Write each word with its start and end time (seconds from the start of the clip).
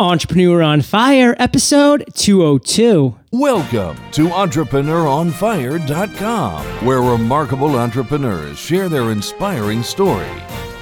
Entrepreneur 0.00 0.62
on 0.62 0.80
Fire, 0.80 1.36
episode 1.38 2.06
202. 2.14 3.14
Welcome 3.32 3.98
to 4.12 4.28
EntrepreneurOnFire.com, 4.28 6.64
where 6.86 7.02
remarkable 7.02 7.78
entrepreneurs 7.78 8.58
share 8.58 8.88
their 8.88 9.10
inspiring 9.10 9.82
story. 9.82 10.30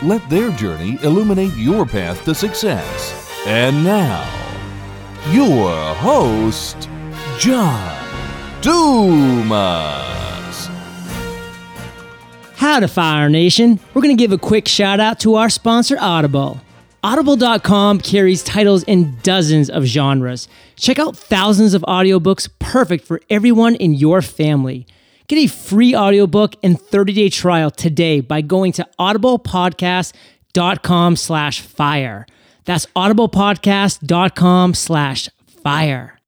Let 0.03 0.31
their 0.31 0.53
journey 0.53 1.01
illuminate 1.03 1.53
your 1.57 1.85
path 1.85 2.25
to 2.27 2.35
success. 2.35 3.29
And 3.45 3.83
now, 3.83 4.23
your 5.33 5.75
host, 5.97 6.89
John 7.41 7.99
Dumas. 8.61 9.49
How 12.55 12.79
to 12.79 12.87
Fire 12.87 13.29
Nation. 13.29 13.81
We're 13.95 14.03
going 14.03 14.17
to 14.17 14.23
give 14.23 14.31
a 14.31 14.39
quick 14.39 14.69
shout 14.69 15.01
out 15.01 15.19
to 15.21 15.35
our 15.35 15.51
sponsor, 15.51 15.97
Audible. 15.99 16.61
Audible.com 17.09 18.01
carries 18.01 18.43
titles 18.43 18.83
in 18.83 19.17
dozens 19.23 19.71
of 19.71 19.85
genres. 19.85 20.47
Check 20.77 20.99
out 20.99 21.17
thousands 21.17 21.73
of 21.73 21.81
audiobooks 21.89 22.51
perfect 22.59 23.07
for 23.07 23.23
everyone 23.31 23.77
in 23.77 23.95
your 23.95 24.21
family. 24.21 24.87
Get 25.27 25.39
a 25.39 25.47
free 25.47 25.97
audiobook 25.97 26.57
and 26.63 26.79
30-day 26.79 27.31
trial 27.31 27.71
today 27.71 28.21
by 28.21 28.43
going 28.43 28.73
to 28.73 28.87
audiblepodcast.com 29.01 31.17
slash 31.17 31.63
fire. 31.63 32.27
That's 32.67 32.85
audiblepodcast.com 32.95 34.75
slash 34.75 35.31
fire. 35.63 36.19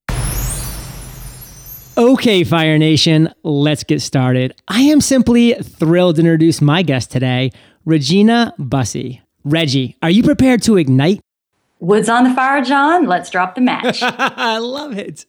Okay, 1.95 2.43
Fire 2.43 2.79
Nation, 2.79 3.31
let's 3.43 3.83
get 3.83 4.01
started. 4.01 4.55
I 4.67 4.81
am 4.81 4.99
simply 4.99 5.53
thrilled 5.53 6.15
to 6.15 6.21
introduce 6.21 6.59
my 6.59 6.81
guest 6.81 7.11
today, 7.11 7.51
Regina 7.85 8.55
Busse. 8.57 9.21
Reggie, 9.43 9.97
are 10.01 10.09
you 10.09 10.23
prepared 10.23 10.61
to 10.63 10.77
ignite? 10.77 11.21
Wood's 11.79 12.09
on 12.09 12.23
the 12.23 12.33
fire, 12.33 12.63
John. 12.63 13.07
Let's 13.07 13.29
drop 13.29 13.55
the 13.55 13.61
match. 13.61 13.99
I 14.03 14.59
love 14.59 14.97
it. 14.97 15.25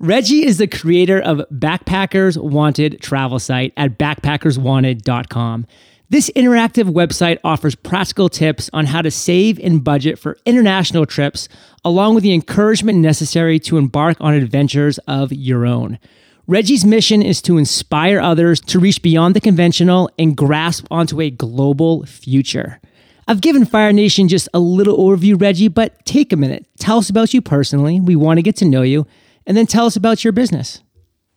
Reggie 0.00 0.44
is 0.44 0.58
the 0.58 0.66
creator 0.66 1.20
of 1.20 1.42
Backpackers 1.52 2.36
Wanted 2.36 3.00
travel 3.00 3.38
site 3.38 3.72
at 3.76 3.96
backpackerswanted.com. 3.96 5.66
This 6.10 6.30
interactive 6.36 6.92
website 6.92 7.38
offers 7.44 7.74
practical 7.74 8.28
tips 8.28 8.68
on 8.72 8.86
how 8.86 9.02
to 9.02 9.10
save 9.10 9.58
and 9.60 9.82
budget 9.82 10.18
for 10.18 10.36
international 10.44 11.06
trips, 11.06 11.48
along 11.84 12.14
with 12.14 12.24
the 12.24 12.34
encouragement 12.34 12.98
necessary 12.98 13.58
to 13.60 13.78
embark 13.78 14.16
on 14.20 14.34
adventures 14.34 14.98
of 15.06 15.32
your 15.32 15.64
own. 15.64 15.98
Reggie's 16.46 16.84
mission 16.84 17.22
is 17.22 17.40
to 17.42 17.56
inspire 17.56 18.20
others 18.20 18.60
to 18.60 18.78
reach 18.78 19.00
beyond 19.00 19.34
the 19.34 19.40
conventional 19.40 20.10
and 20.18 20.36
grasp 20.36 20.86
onto 20.90 21.20
a 21.20 21.30
global 21.30 22.04
future. 22.04 22.80
I've 23.26 23.40
given 23.40 23.64
Fire 23.64 23.92
Nation 23.92 24.28
just 24.28 24.48
a 24.52 24.58
little 24.58 24.98
overview, 24.98 25.40
Reggie, 25.40 25.68
but 25.68 26.04
take 26.04 26.32
a 26.32 26.36
minute. 26.36 26.66
Tell 26.78 26.98
us 26.98 27.08
about 27.08 27.32
you 27.32 27.40
personally. 27.40 27.98
We 28.00 28.16
want 28.16 28.38
to 28.38 28.42
get 28.42 28.56
to 28.56 28.64
know 28.66 28.82
you, 28.82 29.06
and 29.46 29.56
then 29.56 29.66
tell 29.66 29.86
us 29.86 29.96
about 29.96 30.24
your 30.24 30.32
business. 30.32 30.82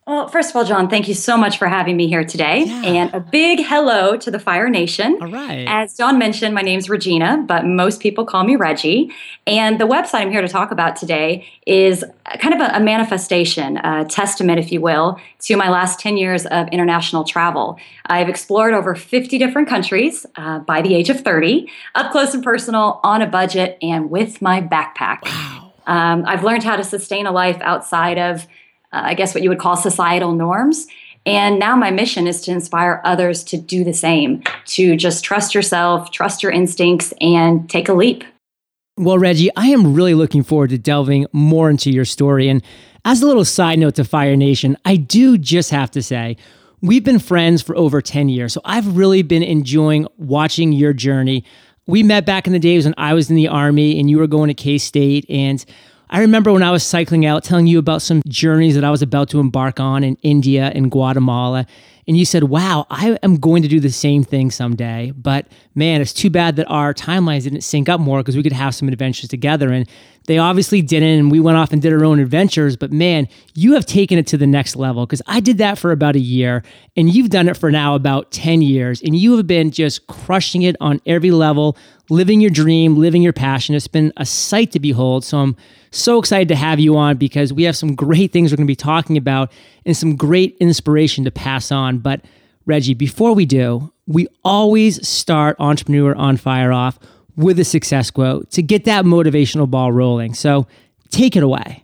Well, 0.07 0.29
first 0.29 0.51
of 0.51 0.55
all, 0.55 0.63
John, 0.63 0.89
thank 0.89 1.09
you 1.09 1.13
so 1.13 1.35
much 1.35 1.57
for 1.57 1.67
having 1.67 1.97
me 1.97 2.07
here 2.07 2.23
today. 2.23 2.63
Yeah. 2.63 2.81
And 2.81 3.13
a 3.13 3.19
big 3.19 3.59
hello 3.59 4.15
to 4.15 4.31
the 4.31 4.39
Fire 4.39 4.69
Nation. 4.69 5.17
All 5.19 5.27
right. 5.27 5.65
As 5.67 5.97
John 5.97 6.17
mentioned, 6.17 6.55
my 6.55 6.61
name's 6.61 6.89
Regina, 6.89 7.43
but 7.45 7.65
most 7.65 7.99
people 7.99 8.23
call 8.23 8.45
me 8.45 8.55
Reggie. 8.55 9.11
And 9.45 9.81
the 9.81 9.83
website 9.85 10.21
I'm 10.21 10.31
here 10.31 10.41
to 10.41 10.47
talk 10.47 10.71
about 10.71 10.95
today 10.95 11.45
is 11.65 12.05
kind 12.39 12.53
of 12.53 12.61
a, 12.61 12.77
a 12.77 12.79
manifestation, 12.79 13.79
a 13.83 14.05
testament, 14.05 14.59
if 14.59 14.71
you 14.71 14.79
will, 14.79 15.19
to 15.39 15.57
my 15.57 15.69
last 15.69 15.99
10 15.99 16.15
years 16.15 16.45
of 16.45 16.69
international 16.69 17.25
travel. 17.25 17.77
I've 18.05 18.29
explored 18.29 18.73
over 18.73 18.95
50 18.95 19.37
different 19.37 19.67
countries 19.67 20.25
uh, 20.37 20.59
by 20.59 20.81
the 20.81 20.95
age 20.95 21.09
of 21.09 21.19
30, 21.19 21.69
up 21.95 22.13
close 22.13 22.33
and 22.33 22.41
personal, 22.41 23.01
on 23.03 23.21
a 23.21 23.27
budget, 23.27 23.77
and 23.81 24.09
with 24.09 24.41
my 24.41 24.61
backpack. 24.61 25.25
Wow. 25.25 25.73
Um, 25.85 26.23
I've 26.25 26.45
learned 26.45 26.63
how 26.63 26.77
to 26.77 26.83
sustain 26.85 27.27
a 27.27 27.31
life 27.33 27.59
outside 27.59 28.17
of 28.17 28.47
uh, 28.91 29.01
I 29.03 29.13
guess 29.13 29.33
what 29.33 29.43
you 29.43 29.49
would 29.49 29.59
call 29.59 29.75
societal 29.75 30.33
norms. 30.33 30.87
And 31.25 31.59
now 31.59 31.75
my 31.75 31.91
mission 31.91 32.25
is 32.25 32.41
to 32.41 32.51
inspire 32.51 33.01
others 33.03 33.43
to 33.45 33.57
do 33.57 33.83
the 33.83 33.93
same, 33.93 34.43
to 34.67 34.95
just 34.95 35.25
trust 35.25 35.53
yourself, 35.53 36.09
trust 36.11 36.41
your 36.41 36.53
instincts, 36.53 37.13
and 37.19 37.69
take 37.69 37.89
a 37.89 37.93
leap. 37.93 38.23
Well, 38.95 39.19
Reggie, 39.19 39.51
I 39.55 39.67
am 39.67 39.93
really 39.93 40.13
looking 40.13 40.41
forward 40.41 40.69
to 40.69 40.77
delving 40.77 41.27
more 41.33 41.69
into 41.69 41.91
your 41.91 42.05
story. 42.05 42.47
And 42.47 42.63
as 43.05 43.21
a 43.21 43.27
little 43.27 43.45
side 43.45 43.77
note 43.77 43.95
to 43.95 44.03
Fire 44.03 44.35
Nation, 44.35 44.77
I 44.85 44.95
do 44.95 45.37
just 45.37 45.69
have 45.69 45.91
to 45.91 46.01
say, 46.01 46.37
we've 46.81 47.03
been 47.03 47.19
friends 47.19 47.61
for 47.61 47.75
over 47.75 48.01
10 48.01 48.29
years. 48.29 48.53
So 48.53 48.61
I've 48.65 48.97
really 48.97 49.21
been 49.21 49.43
enjoying 49.43 50.07
watching 50.17 50.71
your 50.71 50.93
journey. 50.93 51.43
We 51.85 52.03
met 52.03 52.25
back 52.25 52.47
in 52.47 52.53
the 52.53 52.59
days 52.59 52.85
when 52.85 52.95
I 52.97 53.13
was 53.13 53.29
in 53.29 53.35
the 53.35 53.49
Army 53.49 53.99
and 53.99 54.09
you 54.09 54.17
were 54.17 54.27
going 54.27 54.47
to 54.47 54.53
K 54.53 54.77
State. 54.77 55.25
And 55.29 55.63
I 56.09 56.21
remember 56.21 56.53
when 56.53 56.63
I 56.63 56.71
was 56.71 56.83
cycling 56.83 57.25
out 57.25 57.43
telling 57.43 57.67
you 57.67 57.79
about 57.79 58.01
some 58.01 58.21
journeys 58.27 58.75
that 58.75 58.83
I 58.83 58.91
was 58.91 59.01
about 59.01 59.29
to 59.29 59.39
embark 59.39 59.79
on 59.79 60.03
in 60.03 60.15
India 60.21 60.71
and 60.73 60.89
Guatemala. 60.89 61.65
And 62.07 62.17
you 62.17 62.23
said, 62.23 62.43
wow, 62.43 62.87
I 62.89 63.19
am 63.21 63.35
going 63.35 63.61
to 63.63 63.67
do 63.67 63.81
the 63.81 63.91
same 63.91 64.23
thing 64.23 64.49
someday. 64.49 65.11
But 65.11 65.47
man, 65.75 65.99
it's 65.99 66.13
too 66.13 66.29
bad 66.29 66.55
that 66.55 66.65
our 66.67 66.93
timelines 66.93 67.43
didn't 67.43 67.61
sync 67.61 67.89
up 67.89 67.99
more 67.99 68.19
because 68.19 68.37
we 68.37 68.43
could 68.43 68.53
have 68.53 68.73
some 68.73 68.87
adventures 68.87 69.29
together. 69.29 69.73
And 69.73 69.89
they 70.27 70.37
obviously 70.37 70.81
didn't. 70.81 71.19
And 71.19 71.31
we 71.31 71.39
went 71.39 71.57
off 71.57 71.73
and 71.73 71.81
did 71.81 71.91
our 71.91 72.05
own 72.05 72.19
adventures. 72.19 72.75
But 72.77 72.91
man, 72.91 73.27
you 73.55 73.73
have 73.73 73.85
taken 73.85 74.19
it 74.19 74.27
to 74.27 74.37
the 74.37 74.45
next 74.45 74.75
level 74.75 75.05
because 75.05 75.21
I 75.25 75.39
did 75.39 75.57
that 75.57 75.77
for 75.77 75.91
about 75.91 76.15
a 76.15 76.19
year 76.19 76.63
and 76.95 77.13
you've 77.13 77.29
done 77.29 77.49
it 77.49 77.57
for 77.57 77.71
now 77.71 77.95
about 77.95 78.31
10 78.31 78.61
years. 78.61 79.01
And 79.01 79.15
you 79.15 79.35
have 79.37 79.47
been 79.47 79.71
just 79.71 80.05
crushing 80.07 80.61
it 80.61 80.75
on 80.79 81.01
every 81.05 81.31
level, 81.31 81.77
living 82.09 82.41
your 82.41 82.51
dream, 82.51 82.97
living 82.97 83.21
your 83.21 83.33
passion. 83.33 83.73
It's 83.73 83.87
been 83.87 84.13
a 84.17 84.25
sight 84.25 84.71
to 84.73 84.79
behold. 84.79 85.23
So 85.23 85.39
I'm 85.39 85.55
so 85.91 86.19
excited 86.19 86.49
to 86.49 86.55
have 86.55 86.79
you 86.79 86.97
on 86.97 87.17
because 87.17 87.53
we 87.53 87.63
have 87.63 87.77
some 87.77 87.95
great 87.95 88.31
things 88.31 88.51
we're 88.51 88.57
going 88.57 88.67
to 88.67 88.71
be 88.71 88.75
talking 88.75 89.17
about 89.17 89.51
and 89.85 89.95
some 89.95 90.15
great 90.15 90.57
inspiration 90.59 91.23
to 91.23 91.31
pass 91.31 91.71
on. 91.71 91.99
But 91.99 92.21
Reggie, 92.65 92.93
before 92.93 93.33
we 93.33 93.45
do, 93.45 93.93
we 94.07 94.27
always 94.43 95.05
start 95.07 95.55
Entrepreneur 95.59 96.13
on 96.15 96.35
Fire 96.35 96.73
off 96.73 96.99
with 97.37 97.59
a 97.59 97.63
success 97.63 98.11
quote 98.11 98.49
to 98.51 98.61
get 98.61 98.83
that 98.85 99.05
motivational 99.05 99.69
ball 99.69 99.91
rolling. 99.91 100.33
So 100.33 100.67
take 101.09 101.35
it 101.35 101.43
away. 101.43 101.83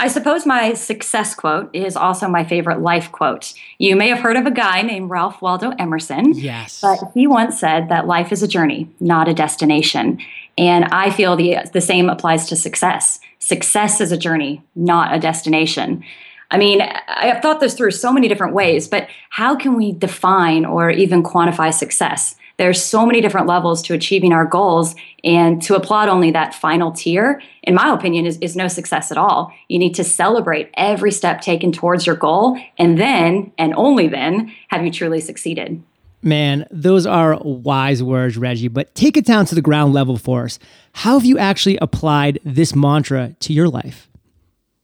I 0.00 0.08
suppose 0.08 0.44
my 0.44 0.72
success 0.72 1.34
quote 1.34 1.70
is 1.72 1.96
also 1.96 2.26
my 2.26 2.42
favorite 2.42 2.80
life 2.80 3.12
quote. 3.12 3.54
You 3.78 3.94
may 3.94 4.08
have 4.08 4.18
heard 4.18 4.36
of 4.36 4.46
a 4.46 4.50
guy 4.50 4.82
named 4.82 5.10
Ralph 5.10 5.40
Waldo 5.40 5.70
Emerson. 5.78 6.32
Yes. 6.34 6.80
But 6.80 6.98
he 7.14 7.28
once 7.28 7.60
said 7.60 7.88
that 7.88 8.06
life 8.08 8.32
is 8.32 8.42
a 8.42 8.48
journey, 8.48 8.90
not 8.98 9.28
a 9.28 9.34
destination. 9.34 10.18
And 10.58 10.86
I 10.86 11.10
feel 11.10 11.36
the, 11.36 11.58
the 11.72 11.80
same 11.80 12.08
applies 12.08 12.48
to 12.48 12.56
success. 12.56 13.20
Success 13.38 14.00
is 14.00 14.10
a 14.10 14.18
journey, 14.18 14.62
not 14.74 15.14
a 15.14 15.20
destination. 15.20 16.02
I 16.50 16.58
mean, 16.58 16.82
I've 17.08 17.40
thought 17.40 17.60
this 17.60 17.74
through 17.74 17.92
so 17.92 18.12
many 18.12 18.28
different 18.28 18.54
ways, 18.54 18.88
but 18.88 19.08
how 19.30 19.54
can 19.54 19.76
we 19.76 19.92
define 19.92 20.64
or 20.64 20.90
even 20.90 21.22
quantify 21.22 21.72
success? 21.72 22.34
There's 22.62 22.80
so 22.80 23.04
many 23.04 23.20
different 23.20 23.48
levels 23.48 23.82
to 23.82 23.92
achieving 23.92 24.32
our 24.32 24.44
goals, 24.44 24.94
and 25.24 25.60
to 25.62 25.74
applaud 25.74 26.08
only 26.08 26.30
that 26.30 26.54
final 26.54 26.92
tier, 26.92 27.42
in 27.64 27.74
my 27.74 27.92
opinion, 27.92 28.24
is, 28.24 28.38
is 28.38 28.54
no 28.54 28.68
success 28.68 29.10
at 29.10 29.18
all. 29.18 29.52
You 29.66 29.80
need 29.80 29.96
to 29.96 30.04
celebrate 30.04 30.70
every 30.74 31.10
step 31.10 31.40
taken 31.40 31.72
towards 31.72 32.06
your 32.06 32.14
goal, 32.14 32.56
and 32.78 33.00
then, 33.00 33.50
and 33.58 33.74
only 33.74 34.06
then, 34.06 34.52
have 34.68 34.84
you 34.84 34.92
truly 34.92 35.20
succeeded. 35.20 35.82
Man, 36.22 36.64
those 36.70 37.04
are 37.04 37.36
wise 37.42 38.00
words, 38.00 38.38
Reggie, 38.38 38.68
but 38.68 38.94
take 38.94 39.16
it 39.16 39.24
down 39.24 39.44
to 39.46 39.56
the 39.56 39.60
ground 39.60 39.92
level 39.92 40.16
for 40.16 40.44
us. 40.44 40.60
How 40.92 41.18
have 41.18 41.26
you 41.26 41.38
actually 41.38 41.78
applied 41.78 42.38
this 42.44 42.76
mantra 42.76 43.34
to 43.40 43.52
your 43.52 43.68
life? 43.68 44.08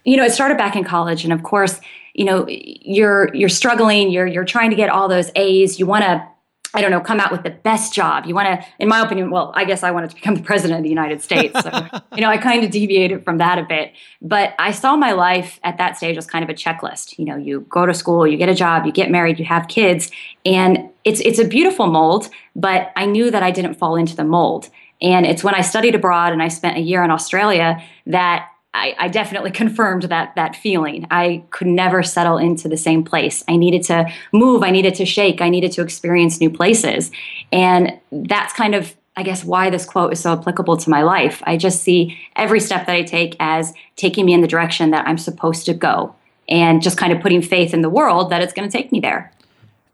You 0.04 0.16
know, 0.16 0.24
it 0.24 0.32
started 0.32 0.58
back 0.58 0.74
in 0.74 0.82
college 0.82 1.22
and 1.22 1.32
of 1.32 1.44
course, 1.44 1.80
you 2.14 2.24
know, 2.24 2.44
you're 2.48 3.32
you're 3.36 3.48
struggling, 3.48 4.10
you're 4.10 4.26
you're 4.26 4.44
trying 4.44 4.70
to 4.70 4.76
get 4.76 4.88
all 4.88 5.06
those 5.06 5.30
A's, 5.36 5.78
you 5.78 5.86
want 5.86 6.02
to 6.02 6.26
I 6.74 6.82
don't 6.82 6.90
know, 6.90 7.00
come 7.00 7.18
out 7.18 7.32
with 7.32 7.44
the 7.44 7.50
best 7.50 7.94
job. 7.94 8.26
You 8.26 8.34
want 8.34 8.60
to, 8.60 8.66
in 8.78 8.88
my 8.88 9.00
opinion, 9.00 9.30
well, 9.30 9.52
I 9.54 9.64
guess 9.64 9.82
I 9.82 9.90
wanted 9.90 10.10
to 10.10 10.16
become 10.16 10.34
the 10.34 10.42
president 10.42 10.78
of 10.78 10.82
the 10.82 10.90
United 10.90 11.22
States. 11.22 11.58
So, 11.58 11.70
you 12.14 12.20
know, 12.20 12.28
I 12.28 12.36
kind 12.36 12.62
of 12.62 12.70
deviated 12.70 13.24
from 13.24 13.38
that 13.38 13.58
a 13.58 13.62
bit. 13.62 13.92
But 14.20 14.54
I 14.58 14.72
saw 14.72 14.94
my 14.96 15.12
life 15.12 15.58
at 15.64 15.78
that 15.78 15.96
stage 15.96 16.18
as 16.18 16.26
kind 16.26 16.44
of 16.44 16.50
a 16.50 16.54
checklist. 16.54 17.18
You 17.18 17.24
know, 17.24 17.36
you 17.36 17.60
go 17.70 17.86
to 17.86 17.94
school, 17.94 18.26
you 18.26 18.36
get 18.36 18.50
a 18.50 18.54
job, 18.54 18.84
you 18.84 18.92
get 18.92 19.10
married, 19.10 19.38
you 19.38 19.46
have 19.46 19.68
kids, 19.68 20.10
and 20.44 20.90
it's 21.04 21.20
it's 21.20 21.38
a 21.38 21.46
beautiful 21.46 21.86
mold. 21.86 22.28
But 22.54 22.92
I 22.96 23.06
knew 23.06 23.30
that 23.30 23.42
I 23.42 23.50
didn't 23.50 23.74
fall 23.74 23.96
into 23.96 24.14
the 24.14 24.24
mold. 24.24 24.68
And 25.00 25.24
it's 25.24 25.44
when 25.44 25.54
I 25.54 25.60
studied 25.62 25.94
abroad 25.94 26.32
and 26.32 26.42
I 26.42 26.48
spent 26.48 26.76
a 26.76 26.80
year 26.80 27.02
in 27.04 27.10
Australia 27.10 27.82
that 28.06 28.48
I, 28.78 28.94
I, 28.98 29.08
definitely 29.08 29.50
confirmed 29.50 30.04
that 30.04 30.34
that 30.36 30.56
feeling. 30.56 31.06
I 31.10 31.44
could 31.50 31.66
never 31.66 32.02
settle 32.02 32.38
into 32.38 32.68
the 32.68 32.76
same 32.76 33.02
place. 33.02 33.44
I 33.48 33.56
needed 33.56 33.82
to 33.84 34.10
move. 34.32 34.62
I 34.62 34.70
needed 34.70 34.94
to 34.96 35.04
shake. 35.04 35.40
I 35.40 35.48
needed 35.48 35.72
to 35.72 35.82
experience 35.82 36.40
new 36.40 36.50
places, 36.50 37.10
and 37.52 37.98
that's 38.12 38.52
kind 38.52 38.74
of, 38.74 38.94
I 39.16 39.22
guess, 39.22 39.44
why 39.44 39.70
this 39.70 39.84
quote 39.84 40.12
is 40.12 40.20
so 40.20 40.32
applicable 40.32 40.76
to 40.78 40.90
my 40.90 41.02
life. 41.02 41.42
I 41.44 41.56
just 41.56 41.82
see 41.82 42.18
every 42.36 42.60
step 42.60 42.86
that 42.86 42.94
I 42.94 43.02
take 43.02 43.36
as 43.40 43.74
taking 43.96 44.24
me 44.24 44.32
in 44.32 44.40
the 44.40 44.48
direction 44.48 44.90
that 44.92 45.06
I'm 45.06 45.18
supposed 45.18 45.66
to 45.66 45.74
go, 45.74 46.14
and 46.48 46.80
just 46.80 46.96
kind 46.96 47.12
of 47.12 47.20
putting 47.20 47.42
faith 47.42 47.74
in 47.74 47.82
the 47.82 47.90
world 47.90 48.30
that 48.30 48.40
it's 48.40 48.52
going 48.52 48.68
to 48.68 48.72
take 48.76 48.92
me 48.92 49.00
there. 49.00 49.32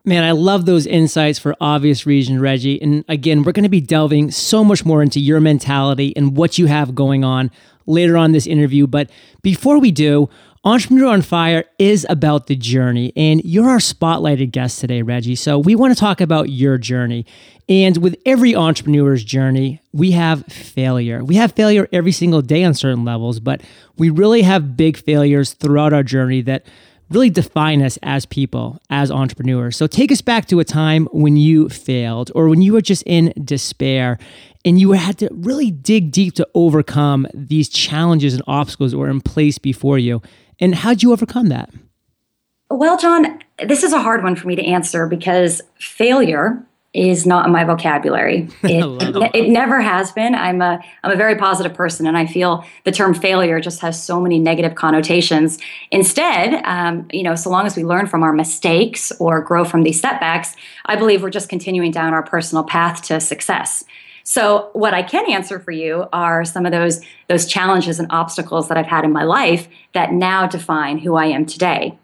Man, 0.07 0.23
I 0.23 0.33
love 0.33 0.67
those 0.67 0.87
insights 0.87 1.39
for 1.39 1.57
obvious 1.63 2.05
reasons, 2.05 2.39
Reggie. 2.39 2.81
And 2.83 3.07
again, 3.09 3.43
we're 3.43 3.53
going 3.53 3.63
to 3.63 3.71
be 3.71 3.81
delving 3.81 4.31
so 4.31 4.63
much 4.63 4.85
more 4.85 5.03
into 5.03 5.19
your 5.19 5.41
mentality 5.41 6.15
and 6.15 6.37
what 6.37 6.59
you 6.59 6.67
have 6.67 6.95
going 6.95 7.25
on 7.25 7.51
later 7.87 8.17
on 8.17 8.33
this 8.33 8.47
interview. 8.47 8.87
But 8.87 9.11
before 9.43 9.79
we 9.79 9.91
do, 9.91 10.29
Entrepreneur 10.67 11.09
on 11.09 11.21
Fire 11.21 11.65
is 11.79 12.07
about 12.09 12.47
the 12.47 12.57
journey, 12.57 13.13
and 13.17 13.43
you're 13.45 13.69
our 13.69 13.77
spotlighted 13.79 14.51
guest 14.51 14.81
today, 14.81 15.03
Reggie. 15.03 15.35
So 15.35 15.59
we 15.59 15.75
want 15.75 15.93
to 15.93 16.01
talk 16.01 16.23
about 16.23 16.49
your 16.49 16.79
journey. 16.79 17.27
And 17.69 17.99
with 17.99 18.17
every 18.25 18.55
entrepreneur's 18.55 19.25
journey, 19.25 19.83
we 19.93 20.13
have 20.13 20.47
failure. 20.47 21.23
We 21.23 21.35
have 21.35 21.53
failure 21.53 21.87
every 21.93 22.13
single 22.13 22.41
day 22.41 22.65
on 22.65 22.73
certain 22.73 23.05
levels, 23.05 23.41
but 23.41 23.61
we 23.99 24.09
really 24.09 24.41
have 24.41 24.75
big 24.75 24.97
failures 24.97 25.53
throughout 25.53 25.93
our 25.93 26.03
journey 26.03 26.41
that 26.43 26.65
really 27.11 27.31
define 27.31 27.83
us 27.83 27.99
as 28.03 28.27
people, 28.27 28.79
as 28.91 29.11
entrepreneurs. 29.11 29.77
So 29.77 29.87
take 29.87 30.11
us 30.11 30.21
back 30.21 30.47
to 30.47 30.61
a 30.61 30.65
time 30.65 31.07
when 31.13 31.37
you 31.37 31.69
failed 31.69 32.31
or 32.35 32.49
when 32.49 32.63
you 32.63 32.73
were 32.73 32.81
just 32.81 33.03
in 33.07 33.33
despair 33.43 34.19
and 34.65 34.81
you 34.81 34.93
had 34.93 35.19
to 35.19 35.29
really 35.33 35.71
dig 35.71 36.11
deep 36.11 36.35
to 36.35 36.49
overcome 36.55 37.27
these 37.35 37.69
challenges 37.69 38.35
and 38.35 38.43
obstacles 38.47 38.93
that 38.93 38.99
were 38.99 39.11
in 39.11 39.21
place 39.21 39.59
before 39.59 39.99
you. 39.99 40.23
And 40.59 40.75
how'd 40.75 41.03
you 41.03 41.13
overcome 41.13 41.49
that? 41.49 41.71
Well, 42.71 42.97
John, 42.97 43.41
this 43.65 43.83
is 43.83 43.93
a 43.93 44.01
hard 44.01 44.25
one 44.25 44.37
for 44.37 44.49
me 44.49 44.57
to 44.57 44.65
answer 44.65 45.07
because 45.07 45.61
failure 45.79 46.65
is 46.95 47.27
not 47.27 47.45
in 47.45 47.53
my 47.53 47.65
vocabulary. 47.65 48.49
It, 48.65 48.83
it, 49.03 49.31
it, 49.35 49.49
never 49.49 49.81
has 49.81 50.11
been. 50.13 50.35
I'm 50.35 50.63
a 50.63 50.81
I'm 51.03 51.13
a 51.13 51.17
very 51.17 51.37
positive 51.37 51.75
person, 51.75 52.07
and 52.07 52.17
I 52.17 52.27
feel 52.27 52.65
the 52.85 52.91
term 52.91 53.15
failure 53.15 53.61
just 53.61 53.81
has 53.81 54.03
so 54.03 54.21
many 54.21 54.39
negative 54.39 54.75
connotations. 54.75 55.59
Instead, 55.91 56.65
um, 56.65 57.07
you 57.13 57.23
know, 57.23 57.35
so 57.35 57.51
long 57.51 57.67
as 57.67 57.77
we 57.77 57.85
learn 57.85 58.07
from 58.07 58.23
our 58.23 58.33
mistakes 58.33 59.13
or 59.21 59.41
grow 59.43 59.65
from 59.65 59.83
these 59.83 60.01
setbacks, 60.01 60.57
I 60.87 60.97
believe 60.97 61.23
we're 61.23 61.31
just 61.31 61.49
continuing 61.49 61.91
down 61.91 62.15
our 62.15 62.23
personal 62.23 62.65
path 62.65 63.03
to 63.03 63.21
success. 63.21 63.85
So 64.25 64.71
what 64.73 64.95
I 64.95 65.03
can 65.03 65.31
answer 65.31 65.61
for 65.61 65.71
you 65.71 66.09
are 66.13 66.45
some 66.45 66.65
of 66.65 66.73
those 66.73 67.01
those 67.29 67.47
challenges 67.47 68.01
and 68.01 68.09
obstacles 68.11 68.69
that 68.69 68.79
I've 68.79 68.87
had 68.87 69.05
in 69.05 69.13
my 69.13 69.25
life 69.25 69.69
that 69.93 70.13
now 70.13 70.47
define 70.47 70.99
who 70.99 71.15
I 71.17 71.27
am 71.27 71.47
today. 71.47 71.97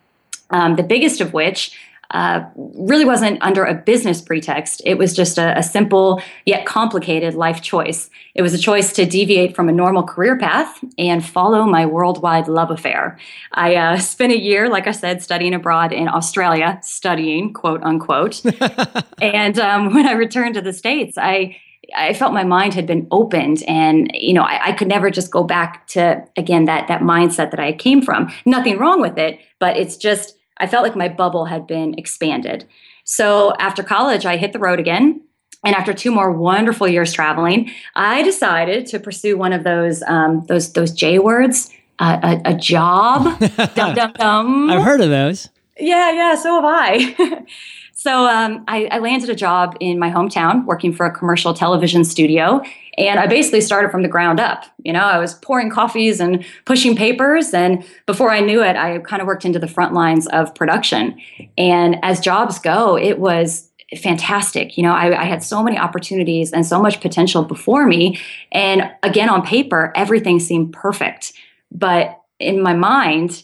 Um, 0.50 0.76
the 0.76 0.82
biggest 0.82 1.20
of 1.20 1.32
which 1.32 1.76
uh, 2.10 2.44
really 2.56 3.04
wasn't 3.04 3.40
under 3.40 3.64
a 3.64 3.74
business 3.74 4.20
pretext. 4.20 4.82
It 4.84 4.94
was 4.94 5.14
just 5.14 5.38
a, 5.38 5.56
a, 5.56 5.62
simple 5.62 6.20
yet 6.44 6.66
complicated 6.66 7.34
life 7.34 7.62
choice. 7.62 8.10
It 8.34 8.42
was 8.42 8.52
a 8.52 8.58
choice 8.58 8.92
to 8.94 9.06
deviate 9.06 9.54
from 9.54 9.68
a 9.68 9.72
normal 9.72 10.02
career 10.02 10.36
path 10.36 10.82
and 10.98 11.24
follow 11.24 11.64
my 11.66 11.86
worldwide 11.86 12.48
love 12.48 12.72
affair. 12.72 13.16
I 13.52 13.76
uh, 13.76 13.96
spent 14.00 14.32
a 14.32 14.40
year, 14.40 14.68
like 14.68 14.88
I 14.88 14.92
said, 14.92 15.22
studying 15.22 15.54
abroad 15.54 15.92
in 15.92 16.08
Australia, 16.08 16.80
studying, 16.82 17.52
quote 17.52 17.82
unquote. 17.84 18.42
and 19.22 19.58
um, 19.60 19.94
when 19.94 20.06
I 20.06 20.12
returned 20.12 20.54
to 20.54 20.60
the 20.60 20.72
States, 20.72 21.16
I 21.16 21.56
I 21.94 22.12
felt 22.14 22.32
my 22.32 22.44
mind 22.44 22.74
had 22.74 22.86
been 22.86 23.08
opened, 23.10 23.62
and 23.66 24.10
you 24.14 24.32
know, 24.32 24.42
I, 24.42 24.68
I, 24.68 24.72
could 24.72 24.86
never 24.86 25.10
just 25.10 25.32
go 25.32 25.42
back 25.42 25.88
to 25.88 26.24
again 26.36 26.66
that 26.66 26.86
that 26.86 27.00
mindset 27.00 27.50
that 27.50 27.58
I 27.58 27.72
came 27.72 28.00
from. 28.02 28.32
Nothing 28.44 28.78
wrong 28.78 29.00
with 29.00 29.18
it, 29.18 29.40
but 29.58 29.76
it's 29.76 29.96
just 29.96 30.36
I 30.60 30.66
felt 30.66 30.84
like 30.84 30.94
my 30.94 31.08
bubble 31.08 31.46
had 31.46 31.66
been 31.66 31.94
expanded. 31.98 32.66
So 33.04 33.54
after 33.58 33.82
college, 33.82 34.26
I 34.26 34.36
hit 34.36 34.52
the 34.52 34.60
road 34.60 34.78
again. 34.78 35.22
And 35.64 35.74
after 35.74 35.92
two 35.92 36.10
more 36.10 36.30
wonderful 36.30 36.88
years 36.88 37.12
traveling, 37.12 37.70
I 37.94 38.22
decided 38.22 38.86
to 38.86 39.00
pursue 39.00 39.36
one 39.36 39.52
of 39.52 39.64
those 39.64 40.02
um, 40.04 40.44
those 40.46 40.72
those 40.72 40.92
J 40.92 41.18
words, 41.18 41.70
uh, 41.98 42.38
a, 42.44 42.52
a, 42.52 42.54
job. 42.54 43.38
dum, 43.74 43.94
dum, 43.94 44.12
dum. 44.14 44.70
I've 44.70 44.82
heard 44.82 45.02
of 45.02 45.10
those. 45.10 45.50
Yeah, 45.78 46.12
yeah. 46.12 46.34
So 46.34 46.54
have 46.54 46.64
I. 46.64 47.44
So 48.00 48.26
um, 48.26 48.64
I, 48.66 48.86
I, 48.86 48.98
landed 48.98 49.28
a 49.28 49.34
job 49.34 49.76
in 49.78 49.98
my 49.98 50.10
hometown 50.10 50.64
working 50.64 50.90
for 50.90 51.04
a 51.04 51.10
commercial 51.10 51.52
television 51.52 52.02
studio. 52.02 52.62
And 52.96 53.20
I 53.20 53.26
basically 53.26 53.60
started 53.60 53.90
from 53.90 54.00
the 54.00 54.08
ground 54.08 54.40
up. 54.40 54.64
You 54.82 54.94
know, 54.94 55.04
I 55.04 55.18
was 55.18 55.34
pouring 55.34 55.68
coffees 55.68 56.18
and 56.18 56.42
pushing 56.64 56.96
papers. 56.96 57.52
And 57.52 57.84
before 58.06 58.30
I 58.30 58.40
knew 58.40 58.62
it, 58.62 58.74
I 58.74 59.00
kind 59.00 59.20
of 59.20 59.26
worked 59.26 59.44
into 59.44 59.58
the 59.58 59.68
front 59.68 59.92
lines 59.92 60.26
of 60.28 60.54
production. 60.54 61.20
And 61.58 61.98
as 62.02 62.20
jobs 62.20 62.58
go, 62.58 62.96
it 62.96 63.18
was 63.18 63.70
fantastic. 63.98 64.78
You 64.78 64.84
know, 64.84 64.94
I, 64.94 65.20
I 65.20 65.24
had 65.24 65.42
so 65.42 65.62
many 65.62 65.76
opportunities 65.76 66.54
and 66.54 66.64
so 66.64 66.80
much 66.80 67.02
potential 67.02 67.42
before 67.42 67.86
me. 67.86 68.18
And 68.50 68.90
again, 69.02 69.28
on 69.28 69.44
paper, 69.44 69.92
everything 69.94 70.40
seemed 70.40 70.72
perfect. 70.72 71.34
But 71.70 72.18
in 72.38 72.62
my 72.62 72.72
mind, 72.72 73.42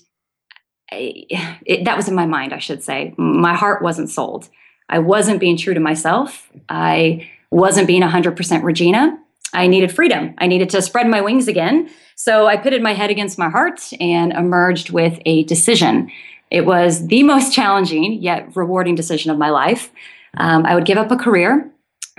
it, 0.92 1.84
that 1.84 1.96
was 1.96 2.08
in 2.08 2.14
my 2.14 2.26
mind, 2.26 2.52
I 2.52 2.58
should 2.58 2.82
say. 2.82 3.14
My 3.16 3.54
heart 3.54 3.82
wasn't 3.82 4.10
sold. 4.10 4.48
I 4.88 4.98
wasn't 5.00 5.40
being 5.40 5.56
true 5.56 5.74
to 5.74 5.80
myself. 5.80 6.50
I 6.68 7.28
wasn't 7.50 7.86
being 7.86 8.02
100% 8.02 8.62
Regina. 8.62 9.18
I 9.52 9.66
needed 9.66 9.92
freedom. 9.92 10.34
I 10.38 10.46
needed 10.46 10.70
to 10.70 10.82
spread 10.82 11.08
my 11.08 11.20
wings 11.20 11.48
again. 11.48 11.90
So 12.14 12.46
I 12.46 12.56
pitted 12.56 12.82
my 12.82 12.92
head 12.92 13.10
against 13.10 13.38
my 13.38 13.48
heart 13.48 13.80
and 14.00 14.32
emerged 14.32 14.90
with 14.90 15.18
a 15.24 15.44
decision. 15.44 16.10
It 16.50 16.66
was 16.66 17.06
the 17.06 17.22
most 17.22 17.52
challenging 17.52 18.22
yet 18.22 18.54
rewarding 18.54 18.94
decision 18.94 19.30
of 19.30 19.38
my 19.38 19.50
life. 19.50 19.90
Um, 20.36 20.66
I 20.66 20.74
would 20.74 20.84
give 20.84 20.98
up 20.98 21.10
a 21.10 21.16
career, 21.16 21.70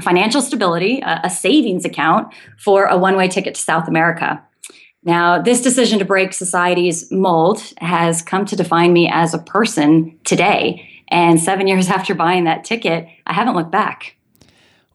financial 0.01 0.41
stability, 0.41 0.99
a, 1.01 1.21
a 1.25 1.29
savings 1.29 1.85
account 1.85 2.33
for 2.57 2.85
a 2.85 2.97
one 2.97 3.15
way 3.15 3.27
ticket 3.27 3.55
to 3.55 3.61
South 3.61 3.87
America. 3.87 4.43
Now, 5.03 5.41
this 5.41 5.61
decision 5.61 5.99
to 5.99 6.05
break 6.05 6.33
society's 6.33 7.09
mold 7.11 7.61
has 7.77 8.21
come 8.21 8.45
to 8.45 8.55
define 8.55 8.94
me 8.94 9.09
as 9.09 9.33
a 9.33 9.39
person 9.39 10.19
today. 10.23 10.89
And 11.07 11.39
seven 11.39 11.67
years 11.67 11.89
after 11.89 12.13
buying 12.13 12.44
that 12.44 12.65
ticket, 12.65 13.07
I 13.25 13.33
haven't 13.33 13.55
looked 13.55 13.71
back. 13.71 14.16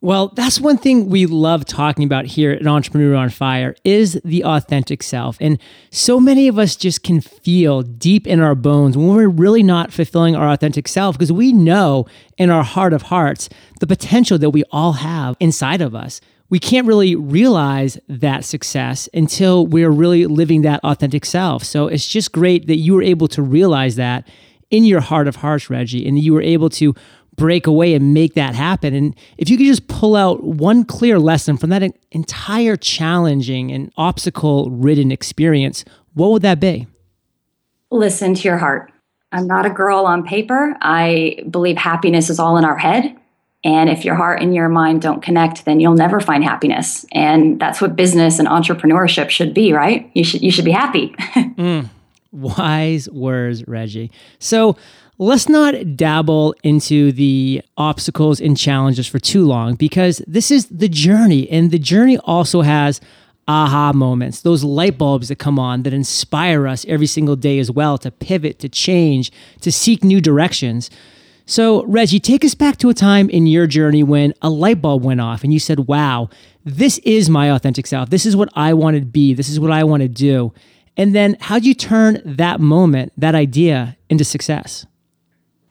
Well, 0.03 0.33
that's 0.35 0.61
one 0.61 0.79
thing 0.79 1.11
we 1.11 1.27
love 1.27 1.65
talking 1.65 2.03
about 2.03 2.27
here 2.27 2.51
at 2.51 2.67
Entrepreneur 2.67 3.15
on 3.15 3.31
Fire 3.31 3.77
is 3.85 4.21
the 4.25 4.43
authentic 4.43 5.01
self. 5.01 5.39
And 5.41 5.61
so 5.93 6.19
many 6.19 6.49
of 6.49 6.59
us 6.59 6.75
just 6.75 7.05
can 7.05 7.21
feel 7.21 7.83
deep 7.83 8.27
in 8.27 8.41
our 8.41 8.57
bones 8.57 8.97
when 8.99 9.15
we're 9.15 9.29
really 9.29 9.63
not 9.63 9.93
fulfilling 9.93 10.35
our 10.35 10.51
authentic 10.51 10.89
self 10.89 11.17
because 11.17 11.31
we 11.31 11.53
know 11.53 12.07
in 12.37 12.51
our 12.51 12.65
heart 12.65 12.93
of 12.93 13.03
hearts 13.03 13.49
the 13.79 13.87
potential 13.87 14.39
that 14.39 14.51
we 14.51 14.65
all 14.73 14.95
have 14.95 15.37
inside 15.39 15.81
of 15.81 15.95
us 15.95 16.21
we 16.51 16.59
can't 16.59 16.87
really 16.87 17.15
realize 17.15 17.99
that 18.09 18.45
success 18.45 19.09
until 19.15 19.67
we're 19.67 19.89
really 19.89 20.27
living 20.27 20.61
that 20.61 20.85
authentic 20.85 21.25
self. 21.25 21.65
So 21.65 21.87
it's 21.87 22.07
just 22.07 22.31
great 22.31 22.67
that 22.67 22.77
you 22.77 22.93
were 22.93 23.03
able 23.03 23.27
to 23.29 23.41
realize 23.41 23.97
that 23.97 24.29
in 24.71 24.85
your 24.85 25.01
heart 25.01 25.29
of 25.29 25.37
hearts, 25.37 25.71
Reggie, 25.71 26.07
and 26.07 26.19
you 26.19 26.35
were 26.35 26.43
able 26.43 26.69
to 26.71 26.95
break 27.37 27.67
away 27.67 27.95
and 27.95 28.13
make 28.13 28.35
that 28.35 28.55
happen. 28.55 28.95
And 28.95 29.17
if 29.39 29.49
you 29.49 29.57
could 29.57 29.67
just 29.67 29.89
pull 29.89 30.17
out 30.17 30.43
one 30.45 30.85
clear 30.85 31.19
lesson 31.19 31.57
from 31.57 31.71
that 31.71 31.83
entire 32.11 32.77
challenging 32.77 33.73
and 33.73 33.93
obstacle 33.97 34.71
ridden 34.71 35.11
experience, 35.11 35.85
what 36.15 36.31
would 36.31 36.43
that 36.43 36.61
be? 36.61 36.87
Listen 37.91 38.35
to 38.35 38.43
your 38.43 38.59
heart. 38.59 38.93
I'm 39.33 39.47
not 39.47 39.65
a 39.65 39.71
girl 39.71 40.05
on 40.05 40.27
paper. 40.27 40.77
I 40.81 41.43
believe 41.49 41.77
happiness 41.79 42.29
is 42.29 42.39
all 42.39 42.59
in 42.59 42.65
our 42.65 42.77
head. 42.77 43.17
And 43.65 43.89
if 43.89 44.05
your 44.05 44.17
heart 44.17 44.43
and 44.43 44.55
your 44.55 44.69
mind 44.69 45.03
don't 45.03 45.23
connect, 45.23 45.65
then 45.65 45.79
you'll 45.79 45.95
never 45.95 46.21
find 46.21 46.43
happiness. 46.43 47.07
And 47.13 47.61
that's 47.61 47.81
what 47.81 47.95
business 47.95 48.39
and 48.39 48.49
entrepreneurship 48.49 49.31
should 49.31 49.55
be, 49.55 49.73
right? 49.73 50.11
You 50.15 50.25
should 50.25 50.43
you 50.43 50.51
should 50.51 50.65
be 50.65 50.73
happy. 50.73 51.15
mm, 51.37 51.89
wise 52.33 53.09
words, 53.09 53.67
Reggie. 53.69 54.11
So 54.41 54.77
let's 55.23 55.49
not 55.49 55.97
dabble 55.97 56.55
into 56.63 57.13
the 57.13 57.63
obstacles 57.77 58.41
and 58.41 58.57
challenges 58.57 59.07
for 59.07 59.19
too 59.19 59.45
long 59.45 59.75
because 59.75 60.23
this 60.27 60.51
is 60.51 60.67
the 60.67 60.89
journey, 60.89 61.49
and 61.51 61.71
the 61.71 61.79
journey 61.79 62.19
also 62.19 62.63
has 62.63 63.01
aha 63.49 63.93
moments, 63.93 64.43
those 64.43 64.65
light 64.65 64.99
bulbs 64.99 65.29
that 65.29 65.37
come 65.37 65.59
on 65.59 65.83
that 65.83 65.93
inspire 65.93 66.67
us 66.67 66.85
every 66.89 67.07
single 67.07 67.37
day 67.37 67.59
as 67.59 67.71
well 67.71 67.99
to 67.99 68.11
pivot, 68.11 68.59
to 68.61 68.69
change, 68.69 69.33
to 69.61 69.71
seek 69.71 70.05
new 70.05 70.21
directions. 70.21 70.91
So, 71.45 71.85
Reggie, 71.85 72.21
take 72.21 72.45
us 72.45 72.55
back 72.55 72.77
to 72.79 72.89
a 72.89 72.95
time 72.95 73.29
in 73.29 73.47
your 73.47 73.67
journey 73.67 74.03
when 74.03 74.33
a 74.43 74.49
light 74.49 74.81
bulb 74.81 75.05
went 75.05 75.21
off 75.21 75.43
and 75.43 75.53
you 75.53 75.59
said, 75.59 75.81
wow, 75.81 76.31
this 76.65 76.99
is 76.99 77.29
my 77.29 77.51
authentic 77.51 77.87
self. 77.87 78.11
This 78.11 78.27
is 78.27 78.37
what 78.37 78.49
I 78.55 78.75
want 78.75 78.97
to 78.97 79.05
be. 79.05 79.35
This 79.35 79.49
is 79.49 79.59
what 79.59 79.73
I 79.73 79.83
want 79.83 80.03
to 80.03 80.09
do. 80.09 80.53
And 80.97 81.15
then 81.15 81.37
how'd 81.41 81.65
you 81.65 81.75
turn 81.75 82.23
that 82.25 82.61
moment, 82.61 83.13
that 83.17 83.35
idea 83.35 83.97
into 84.09 84.25
success? 84.25 84.87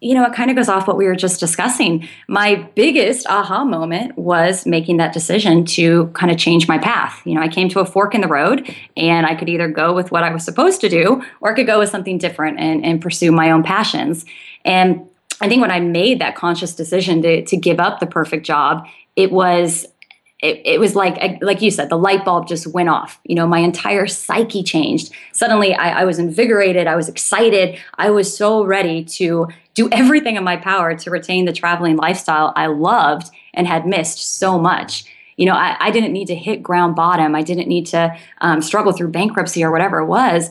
You 0.02 0.16
know, 0.16 0.26
it 0.26 0.34
kind 0.34 0.50
of 0.50 0.58
goes 0.58 0.68
off 0.68 0.88
what 0.88 0.98
we 0.98 1.06
were 1.06 1.16
just 1.16 1.40
discussing. 1.40 2.08
My 2.28 2.56
biggest 2.76 3.28
aha 3.28 3.64
moment 3.64 4.18
was 4.18 4.66
making 4.66 4.98
that 4.98 5.14
decision 5.14 5.64
to 5.66 6.08
kind 6.08 6.32
of 6.32 6.38
change 6.38 6.68
my 6.68 6.80
path. 6.80 7.22
You 7.24 7.36
know, 7.36 7.42
I 7.42 7.48
came 7.48 7.70
to 7.70 7.80
a 7.80 7.86
fork 7.86 8.16
in 8.16 8.22
the 8.22 8.28
road 8.28 8.76
and 8.98 9.26
I 9.28 9.36
could 9.36 9.48
either 9.48 9.68
go 9.68 9.94
with 9.94 10.12
what 10.12 10.24
I 10.24 10.34
was 10.34 10.44
supposed 10.44 10.82
to 10.82 10.90
do 10.90 11.24
or 11.40 11.52
I 11.52 11.56
could 11.56 11.68
go 11.68 11.80
with 11.80 11.90
something 11.90 12.18
different 12.18 12.60
and, 12.60 12.84
and 12.84 13.00
pursue 13.00 13.32
my 13.32 13.52
own 13.52 13.62
passions. 13.64 14.26
And 14.66 15.08
I 15.40 15.48
think 15.48 15.62
when 15.62 15.72
I 15.72 15.80
made 15.80 16.20
that 16.20 16.36
conscious 16.36 16.76
decision 16.76 17.22
to 17.24 17.46
to 17.46 17.58
give 17.58 17.80
up 17.80 18.00
the 18.00 18.08
perfect 18.08 18.46
job, 18.46 18.86
it 19.16 19.32
was 19.32 19.88
it, 20.42 20.62
it 20.66 20.80
was 20.80 20.96
like 20.96 21.42
like 21.42 21.62
you 21.62 21.70
said, 21.70 21.90
the 21.90 21.98
light 21.98 22.26
bulb 22.26 22.48
just 22.48 22.66
went 22.68 22.90
off. 22.90 23.20
You 23.24 23.36
know, 23.36 23.46
my 23.46 23.60
entire 23.60 24.08
psyche 24.08 24.64
changed. 24.64 25.12
Suddenly, 25.34 25.76
I, 25.76 26.02
I 26.02 26.06
was 26.06 26.18
invigorated. 26.18 26.88
I 26.88 26.96
was 26.96 27.08
excited. 27.08 27.80
I 27.98 28.10
was 28.10 28.36
so 28.36 28.64
ready 28.64 29.04
to 29.04 29.48
do 29.74 29.90
everything 29.92 30.36
in 30.36 30.44
my 30.44 30.58
power 30.58 30.96
to 30.96 31.10
retain 31.12 31.46
the 31.46 31.54
traveling 31.54 31.96
lifestyle 31.96 32.54
I 32.56 32.68
loved 32.68 33.30
and 33.54 33.68
had 33.68 33.86
missed 33.86 34.38
so 34.38 34.58
much 34.60 35.06
You 35.38 35.46
know, 35.46 35.54
I, 35.54 35.78
I 35.80 35.92
didn't 35.92 36.14
need 36.14 36.28
to 36.28 36.36
hit 36.36 36.62
ground 36.62 36.96
bottom. 36.96 37.36
I 37.36 37.42
didn't 37.42 37.68
need 37.68 37.86
to 37.88 38.16
um, 38.42 38.62
struggle 38.62 38.92
through 38.92 39.10
bankruptcy 39.10 39.64
or 39.64 39.72
whatever 39.72 40.00
it 40.00 40.08
was. 40.08 40.50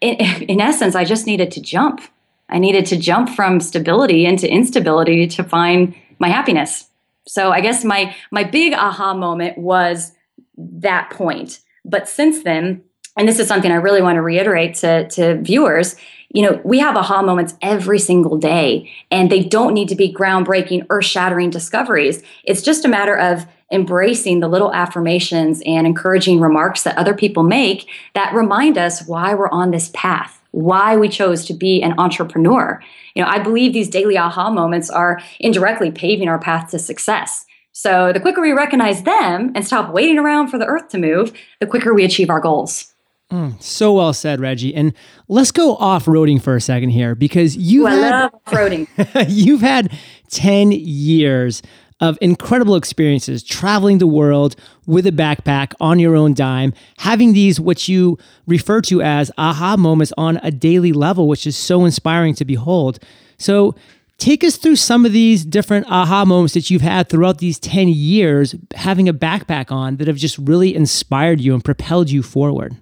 In, 0.00 0.14
in 0.48 0.60
essence, 0.60 0.94
I 0.94 1.04
just 1.04 1.26
needed 1.26 1.50
to 1.52 1.60
jump. 1.60 2.00
I 2.48 2.58
needed 2.58 2.86
to 2.86 2.96
jump 2.96 3.28
from 3.30 3.60
stability 3.60 4.24
into 4.24 4.50
instability 4.50 5.26
to 5.26 5.44
find 5.44 5.94
my 6.18 6.28
happiness. 6.28 6.88
So 7.28 7.52
I 7.52 7.60
guess 7.60 7.84
my 7.84 8.14
my 8.30 8.44
big 8.44 8.72
aha 8.72 9.14
moment 9.14 9.58
was 9.58 10.12
that 10.56 11.10
point. 11.10 11.60
But 11.84 12.08
since 12.08 12.42
then, 12.42 12.82
and 13.16 13.28
this 13.28 13.38
is 13.38 13.48
something 13.48 13.70
I 13.70 13.76
really 13.76 14.02
want 14.02 14.16
to 14.16 14.22
reiterate 14.22 14.74
to, 14.76 15.08
to 15.08 15.40
viewers, 15.40 15.96
you 16.30 16.42
know, 16.42 16.60
we 16.64 16.78
have 16.78 16.96
aha 16.96 17.22
moments 17.22 17.54
every 17.62 17.98
single 17.98 18.36
day, 18.36 18.90
and 19.10 19.30
they 19.30 19.42
don't 19.42 19.74
need 19.74 19.88
to 19.88 19.96
be 19.96 20.12
groundbreaking, 20.12 20.86
earth 20.90 21.06
shattering 21.06 21.50
discoveries. 21.50 22.22
It's 22.44 22.62
just 22.62 22.84
a 22.84 22.88
matter 22.88 23.16
of 23.16 23.46
embracing 23.72 24.40
the 24.40 24.48
little 24.48 24.72
affirmations 24.72 25.62
and 25.66 25.86
encouraging 25.86 26.40
remarks 26.40 26.82
that 26.82 26.96
other 26.96 27.14
people 27.14 27.42
make 27.42 27.88
that 28.14 28.34
remind 28.34 28.78
us 28.78 29.06
why 29.06 29.34
we're 29.34 29.50
on 29.50 29.70
this 29.70 29.90
path, 29.94 30.37
why 30.52 30.96
we 30.96 31.08
chose 31.08 31.44
to 31.46 31.54
be 31.54 31.82
an 31.82 31.94
entrepreneur. 31.98 32.82
You 33.14 33.22
know, 33.22 33.28
I 33.28 33.38
believe 33.38 33.72
these 33.72 33.88
daily 33.88 34.16
aha 34.16 34.50
moments 34.50 34.90
are 34.90 35.20
indirectly 35.40 35.90
paving 35.90 36.28
our 36.28 36.38
path 36.38 36.70
to 36.70 36.78
success. 36.78 37.44
So 37.72 38.12
the 38.12 38.20
quicker 38.20 38.40
we 38.40 38.52
recognize 38.52 39.04
them 39.04 39.52
and 39.54 39.64
stop 39.64 39.92
waiting 39.92 40.18
around 40.18 40.48
for 40.48 40.58
the 40.58 40.66
earth 40.66 40.88
to 40.88 40.98
move, 40.98 41.32
the 41.60 41.66
quicker 41.66 41.94
we 41.94 42.04
achieve 42.04 42.30
our 42.30 42.40
goals. 42.40 42.92
Mm, 43.30 43.62
so 43.62 43.92
well 43.92 44.14
said, 44.14 44.40
Reggie. 44.40 44.74
And 44.74 44.94
let's 45.28 45.52
go 45.52 45.76
off 45.76 46.06
roading 46.06 46.40
for 46.40 46.56
a 46.56 46.60
second 46.60 46.90
here 46.90 47.14
because 47.14 47.56
you 47.56 47.86
I 47.86 47.94
love 47.94 48.32
roading. 48.46 48.88
you've 49.28 49.60
had 49.60 49.96
10 50.30 50.72
years 50.72 51.62
of 52.00 52.18
incredible 52.20 52.76
experiences 52.76 53.42
traveling 53.42 53.98
the 53.98 54.06
world 54.06 54.54
with 54.86 55.06
a 55.06 55.12
backpack 55.12 55.72
on 55.80 55.98
your 55.98 56.14
own 56.14 56.34
dime, 56.34 56.72
having 56.98 57.32
these, 57.32 57.58
what 57.58 57.88
you 57.88 58.18
refer 58.46 58.80
to 58.82 59.02
as 59.02 59.30
aha 59.36 59.76
moments 59.76 60.12
on 60.16 60.38
a 60.42 60.50
daily 60.50 60.92
level, 60.92 61.28
which 61.28 61.46
is 61.46 61.56
so 61.56 61.84
inspiring 61.84 62.34
to 62.34 62.44
behold. 62.44 62.98
So, 63.38 63.74
take 64.18 64.42
us 64.42 64.56
through 64.56 64.76
some 64.76 65.06
of 65.06 65.12
these 65.12 65.44
different 65.44 65.86
aha 65.88 66.24
moments 66.24 66.54
that 66.54 66.70
you've 66.70 66.82
had 66.82 67.08
throughout 67.08 67.38
these 67.38 67.58
10 67.58 67.88
years 67.88 68.54
having 68.74 69.08
a 69.08 69.14
backpack 69.14 69.70
on 69.70 69.96
that 69.96 70.08
have 70.08 70.16
just 70.16 70.38
really 70.38 70.74
inspired 70.74 71.40
you 71.40 71.54
and 71.54 71.64
propelled 71.64 72.10
you 72.10 72.22
forward. 72.22 72.76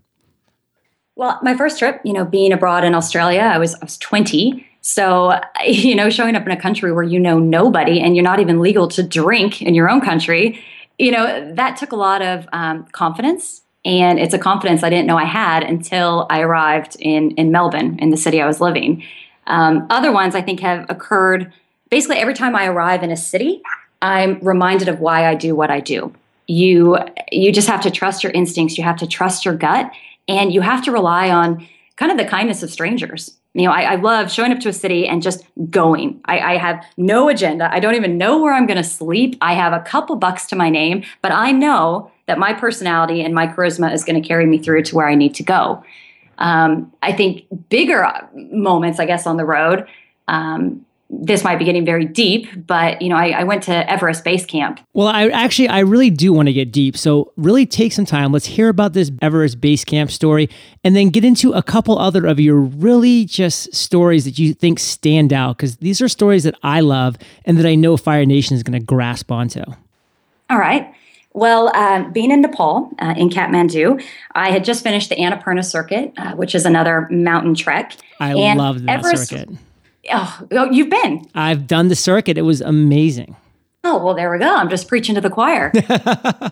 Well, 1.14 1.38
my 1.42 1.56
first 1.56 1.78
trip, 1.78 2.00
you 2.04 2.12
know, 2.12 2.25
being 2.25 2.52
abroad 2.52 2.85
in 2.85 2.94
Australia, 2.94 3.40
I 3.40 3.58
was 3.58 3.75
I 3.75 3.85
was 3.85 3.96
20. 3.99 4.66
So, 4.86 5.40
you 5.66 5.96
know, 5.96 6.08
showing 6.10 6.36
up 6.36 6.46
in 6.46 6.52
a 6.52 6.60
country 6.60 6.92
where 6.92 7.02
you 7.02 7.18
know 7.18 7.38
nobody 7.40 8.00
and 8.00 8.14
you're 8.14 8.22
not 8.22 8.38
even 8.38 8.60
legal 8.60 8.86
to 8.88 9.02
drink 9.02 9.60
in 9.60 9.74
your 9.74 9.90
own 9.90 10.00
country, 10.00 10.62
you 10.98 11.10
know, 11.10 11.52
that 11.54 11.76
took 11.76 11.92
a 11.92 11.96
lot 11.96 12.22
of 12.22 12.48
um, 12.52 12.86
confidence. 12.92 13.62
And 13.84 14.18
it's 14.18 14.32
a 14.32 14.38
confidence 14.38 14.82
I 14.82 14.90
didn't 14.90 15.06
know 15.06 15.16
I 15.16 15.24
had 15.24 15.62
until 15.62 16.26
I 16.30 16.40
arrived 16.40 16.96
in, 17.00 17.32
in 17.32 17.50
Melbourne, 17.50 17.98
in 18.00 18.10
the 18.10 18.16
city 18.16 18.40
I 18.40 18.46
was 18.46 18.60
living. 18.60 19.02
Um, 19.48 19.86
other 19.90 20.12
ones 20.12 20.34
I 20.34 20.42
think 20.42 20.60
have 20.60 20.86
occurred 20.88 21.52
basically 21.90 22.16
every 22.16 22.34
time 22.34 22.56
I 22.56 22.66
arrive 22.66 23.02
in 23.02 23.10
a 23.10 23.16
city, 23.16 23.62
I'm 24.02 24.40
reminded 24.40 24.88
of 24.88 25.00
why 25.00 25.26
I 25.26 25.34
do 25.34 25.54
what 25.54 25.70
I 25.70 25.80
do. 25.80 26.12
You 26.48 26.98
you 27.32 27.52
just 27.52 27.68
have 27.68 27.80
to 27.82 27.90
trust 27.90 28.22
your 28.22 28.32
instincts, 28.32 28.78
you 28.78 28.84
have 28.84 28.96
to 28.98 29.06
trust 29.06 29.44
your 29.44 29.54
gut, 29.54 29.90
and 30.28 30.52
you 30.52 30.60
have 30.60 30.84
to 30.84 30.92
rely 30.92 31.30
on 31.30 31.66
kind 31.96 32.12
of 32.12 32.18
the 32.18 32.24
kindness 32.24 32.62
of 32.62 32.70
strangers. 32.70 33.36
You 33.56 33.66
know, 33.66 33.72
I, 33.72 33.92
I 33.92 33.94
love 33.94 34.30
showing 34.30 34.52
up 34.52 34.60
to 34.60 34.68
a 34.68 34.72
city 34.72 35.08
and 35.08 35.22
just 35.22 35.42
going. 35.70 36.20
I, 36.26 36.40
I 36.40 36.56
have 36.58 36.84
no 36.98 37.30
agenda. 37.30 37.72
I 37.72 37.80
don't 37.80 37.94
even 37.94 38.18
know 38.18 38.36
where 38.38 38.52
I'm 38.52 38.66
going 38.66 38.76
to 38.76 38.84
sleep. 38.84 39.38
I 39.40 39.54
have 39.54 39.72
a 39.72 39.80
couple 39.80 40.16
bucks 40.16 40.46
to 40.48 40.56
my 40.56 40.68
name, 40.68 41.04
but 41.22 41.32
I 41.32 41.52
know 41.52 42.10
that 42.26 42.38
my 42.38 42.52
personality 42.52 43.22
and 43.22 43.34
my 43.34 43.46
charisma 43.46 43.94
is 43.94 44.04
going 44.04 44.20
to 44.20 44.28
carry 44.28 44.44
me 44.44 44.58
through 44.58 44.82
to 44.82 44.94
where 44.94 45.08
I 45.08 45.14
need 45.14 45.34
to 45.36 45.42
go. 45.42 45.82
Um, 46.36 46.92
I 47.02 47.12
think 47.12 47.46
bigger 47.70 48.06
moments, 48.34 49.00
I 49.00 49.06
guess, 49.06 49.26
on 49.26 49.38
the 49.38 49.46
road. 49.46 49.86
Um, 50.28 50.84
this 51.08 51.44
might 51.44 51.56
be 51.56 51.64
getting 51.64 51.84
very 51.84 52.04
deep, 52.04 52.48
but 52.66 53.00
you 53.00 53.08
know, 53.08 53.16
I, 53.16 53.30
I, 53.30 53.44
went 53.44 53.62
to 53.64 53.90
Everest 53.90 54.25
Base 54.25 54.44
Camp. 54.44 54.80
Well, 54.92 55.06
I 55.06 55.28
actually, 55.28 55.68
I 55.68 55.80
really 55.80 56.10
do 56.10 56.32
want 56.32 56.48
to 56.48 56.52
get 56.52 56.72
deep. 56.72 56.96
So, 56.96 57.32
really 57.36 57.64
take 57.64 57.92
some 57.92 58.04
time. 58.04 58.32
Let's 58.32 58.46
hear 58.46 58.68
about 58.68 58.92
this 58.92 59.12
Everest 59.22 59.60
Base 59.60 59.84
Camp 59.84 60.10
story, 60.10 60.50
and 60.82 60.96
then 60.96 61.10
get 61.10 61.25
into 61.25 61.52
a 61.52 61.62
couple 61.62 61.98
other 61.98 62.26
of 62.26 62.40
your 62.40 62.56
really 62.56 63.25
just 63.25 63.72
stories 63.75 64.25
that 64.25 64.38
you 64.38 64.52
think 64.52 64.80
stand 64.80 65.32
out, 65.32 65.56
because 65.56 65.76
these 65.76 66.00
are 66.00 66.08
stories 66.08 66.42
that 66.42 66.56
I 66.62 66.80
love 66.80 67.16
and 67.44 67.56
that 67.58 67.66
I 67.66 67.76
know 67.76 67.96
Fire 67.96 68.26
Nation 68.26 68.56
is 68.56 68.62
going 68.62 68.78
to 68.78 68.84
grasp 68.84 69.30
onto. 69.30 69.62
All 70.50 70.58
right. 70.58 70.92
Well, 71.34 71.75
um, 71.76 72.12
being 72.12 72.30
in 72.30 72.40
Nepal, 72.40 72.90
uh, 72.98 73.14
in 73.16 73.28
Kathmandu, 73.28 74.02
I 74.34 74.50
had 74.50 74.64
just 74.64 74.82
finished 74.82 75.10
the 75.10 75.16
Annapurna 75.16 75.64
circuit, 75.64 76.14
uh, 76.16 76.32
which 76.32 76.54
is 76.54 76.64
another 76.64 77.06
mountain 77.10 77.54
trek. 77.54 77.94
I 78.18 78.32
love 78.32 78.82
that 78.84 78.98
Everest, 78.98 79.28
circuit 79.28 79.50
Oh, 80.10 80.68
you've 80.70 80.90
been. 80.90 81.26
I've 81.34 81.66
done 81.66 81.88
the 81.88 81.96
circuit. 81.96 82.38
It 82.38 82.42
was 82.42 82.60
amazing. 82.60 83.36
Oh, 83.88 84.02
well, 84.04 84.14
there 84.14 84.32
we 84.32 84.38
go. 84.40 84.52
I'm 84.52 84.68
just 84.68 84.88
preaching 84.88 85.14
to 85.14 85.20
the 85.20 85.30
choir. 85.30 85.70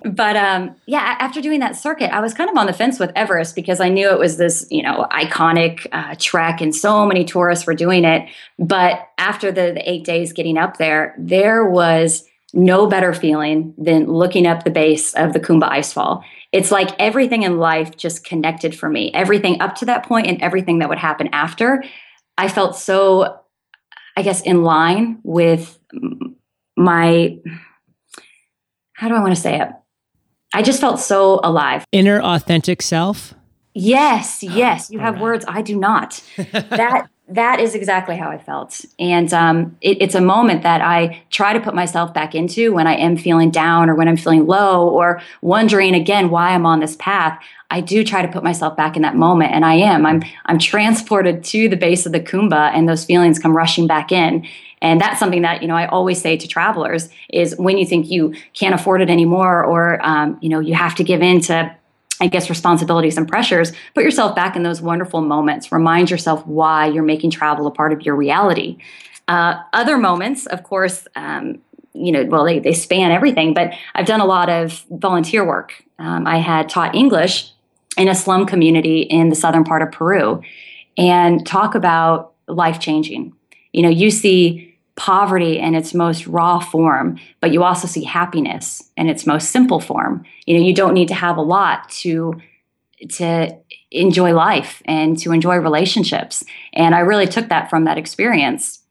but 0.05 0.37
um, 0.37 0.77
yeah, 0.87 1.17
after 1.19 1.41
doing 1.41 1.59
that 1.61 1.75
circuit, 1.75 2.15
I 2.15 2.21
was 2.21 2.33
kind 2.33 2.49
of 2.49 2.57
on 2.57 2.67
the 2.67 2.73
fence 2.73 3.01
with 3.01 3.11
Everest 3.17 3.57
because 3.57 3.81
I 3.81 3.89
knew 3.89 4.09
it 4.09 4.21
was 4.21 4.37
this, 4.37 4.65
you 4.71 4.85
know, 4.85 5.09
iconic 5.11 5.85
uh, 5.91 6.15
trek 6.17 6.61
and 6.61 6.73
so 6.73 7.05
many 7.05 7.25
tourists 7.25 7.67
were 7.67 7.75
doing 7.75 8.05
it. 8.05 8.29
But 8.57 9.09
after 9.19 9.51
the, 9.51 9.73
the 9.73 9.91
eight 9.91 10.05
days 10.05 10.33
getting 10.33 10.57
up 10.57 10.77
there, 10.77 11.13
there 11.19 11.65
was 11.65 12.25
no 12.53 12.87
better 12.87 13.13
feeling 13.13 13.75
than 13.77 14.07
looking 14.07 14.47
up 14.47 14.63
the 14.63 14.71
base 14.71 15.13
of 15.15 15.33
the 15.33 15.41
Khumbu 15.41 15.69
Icefall. 15.69 16.23
It's 16.53 16.71
like 16.71 16.91
everything 17.01 17.43
in 17.43 17.59
life 17.59 17.97
just 17.97 18.25
connected 18.25 18.79
for 18.79 18.89
me. 18.89 19.11
Everything 19.13 19.61
up 19.61 19.75
to 19.77 19.87
that 19.87 20.07
point 20.07 20.29
and 20.29 20.41
everything 20.41 20.79
that 20.79 20.89
would 20.89 20.99
happen 20.99 21.29
after. 21.33 21.83
I 22.39 22.47
felt 22.47 22.77
so 22.77 23.41
I 24.17 24.23
guess, 24.23 24.41
in 24.43 24.63
line 24.63 25.19
with 25.23 25.79
my, 26.77 27.39
how 28.93 29.09
do 29.09 29.15
I 29.15 29.21
want 29.21 29.35
to 29.35 29.41
say 29.41 29.61
it? 29.61 29.69
I 30.53 30.63
just 30.63 30.81
felt 30.81 31.01
so 31.01 31.41
alive. 31.43 31.85
Inner 31.91 32.21
authentic 32.21 32.81
self? 32.81 33.35
Yes, 33.75 34.43
yes. 34.43 34.91
You 34.91 35.01
have 35.01 35.15
right. 35.15 35.23
words. 35.23 35.45
I 35.49 35.63
do 35.63 35.77
not. 35.77 36.23
that 36.53 37.09
that 37.29 37.59
is 37.59 37.75
exactly 37.75 38.17
how 38.17 38.29
I 38.29 38.37
felt. 38.37 38.85
And 38.99 39.33
um, 39.33 39.77
it, 39.81 40.03
it's 40.03 40.15
a 40.15 40.21
moment 40.21 40.63
that 40.63 40.83
I 40.83 41.23
try 41.31 41.55
to 41.55 41.61
put 41.61 41.75
myself 41.75 42.13
back 42.13 42.35
into 42.35 42.75
when 42.75 42.87
I 42.87 42.97
am 42.97 43.17
feeling 43.17 43.51
down 43.51 43.89
or 43.89 43.95
when 43.95 44.09
I'm 44.09 44.17
feeling 44.19 44.47
low 44.47 44.89
or 44.89 45.23
wondering 45.41 45.95
again 45.95 46.29
why 46.29 46.51
I'm 46.51 46.67
on 46.67 46.81
this 46.81 46.97
path. 46.97 47.43
I 47.75 47.81
do 47.81 48.05
try 48.05 48.23
to 48.23 48.29
put 48.29 48.45
myself 48.45 48.77
back 48.77 48.95
in 48.95 49.03
that 49.03 49.17
moment, 49.17 49.51
and 49.51 49.65
I 49.65 49.75
am. 49.75 50.07
I'm 50.07 50.23
I'm 50.47 50.61
transported 50.61 51.43
to 51.45 51.69
the 51.69 51.77
base 51.77 52.07
of 52.07 52.13
the 52.13 52.21
Khumbu, 52.21 52.71
and 52.73 52.89
those 52.89 53.05
feelings 53.05 53.41
come 53.41 53.55
rushing 53.55 53.89
back 53.89 54.13
in. 54.13 54.47
And 54.81 55.01
that's 55.01 55.19
something 55.19 55.43
that 55.43 55.61
you 55.61 55.67
know 55.67 55.75
I 55.75 55.87
always 55.89 56.21
say 56.21 56.37
to 56.37 56.47
travelers 56.47 57.09
is 57.31 57.57
when 57.59 57.77
you 57.77 57.85
think 57.85 58.09
you 58.09 58.33
can't 58.53 58.77
afford 58.77 59.01
it 59.01 59.11
anymore, 59.11 59.65
or 59.65 59.99
um, 60.07 60.39
you 60.41 60.49
know 60.49 60.61
you 60.61 60.73
have 60.75 60.95
to 60.95 61.05
give 61.05 61.21
in 61.21 61.41
to 61.43 61.75
I 62.21 62.29
guess, 62.29 62.49
responsibilities 62.49 63.19
and 63.19 63.27
pressures, 63.27 63.73
put 63.93 64.05
yourself 64.05 64.37
back 64.37 64.55
in 64.55 64.63
those 64.63 64.81
wonderful 64.81 65.21
moments. 65.21 65.73
Remind 65.73 66.13
yourself 66.13 66.47
why 66.47 66.87
you're 66.87 67.03
making 67.03 67.33
travel 67.33 67.67
a 67.67 67.73
part 67.73 67.93
of 67.93 68.03
your 68.03 68.15
reality. 68.15 68.79
Uh, 69.27 69.61
other 69.73 69.99
moments, 69.99 70.47
of 70.47 70.63
course, 70.63 71.09
um, 71.17 71.59
you 71.93 72.13
know, 72.13 72.25
well, 72.27 72.45
they, 72.45 72.61
they 72.61 72.73
span 72.73 73.11
everything, 73.11 73.53
but 73.53 73.75
I've 73.97 74.07
done 74.07 74.21
a 74.21 74.27
lot 74.27 74.49
of 74.49 74.85
volunteer 74.91 75.45
work. 75.45 75.83
Um, 75.99 76.25
I 76.25 76.39
had 76.39 76.69
taught 76.69 76.95
English 76.95 77.51
in 77.97 78.09
a 78.09 78.15
slum 78.15 78.47
community 78.47 79.03
in 79.03 79.29
the 79.29 79.37
southern 79.37 79.65
part 79.65 79.83
of 79.83 79.93
Peru 79.93 80.43
and 80.97 81.47
talk 81.47 81.75
about 81.75 82.33
life 82.49 82.81
changing. 82.81 83.33
You 83.73 83.83
know, 83.83 83.89
you 83.89 84.11
see 84.11 84.75
poverty 84.97 85.59
in 85.59 85.75
its 85.75 85.93
most 85.93 86.27
raw 86.27 86.61
form, 86.61 87.19
but 87.41 87.53
you 87.53 87.65
also 87.65 87.89
see 87.89 88.05
happiness 88.05 88.83
in 88.97 89.09
its 89.09 89.27
most 89.27 89.51
simple 89.51 89.81
form. 89.81 90.25
You 90.47 90.57
know, 90.57 90.65
you 90.65 90.75
don't 90.75 90.95
need 90.95 91.09
to 91.09 91.15
have 91.15 91.37
a 91.37 91.43
lot 91.43 91.89
to 92.01 92.41
to 93.09 93.57
enjoy 93.91 94.33
life 94.33 94.83
and 94.87 95.19
to 95.19 95.33
enjoy 95.33 95.57
relationships. 95.57 96.45
And 96.73 96.95
I 96.95 97.01
really 97.01 97.27
took 97.27 97.49
that 97.49 97.69
from 97.69 97.85
that 97.85 97.99
experience. 97.99 98.84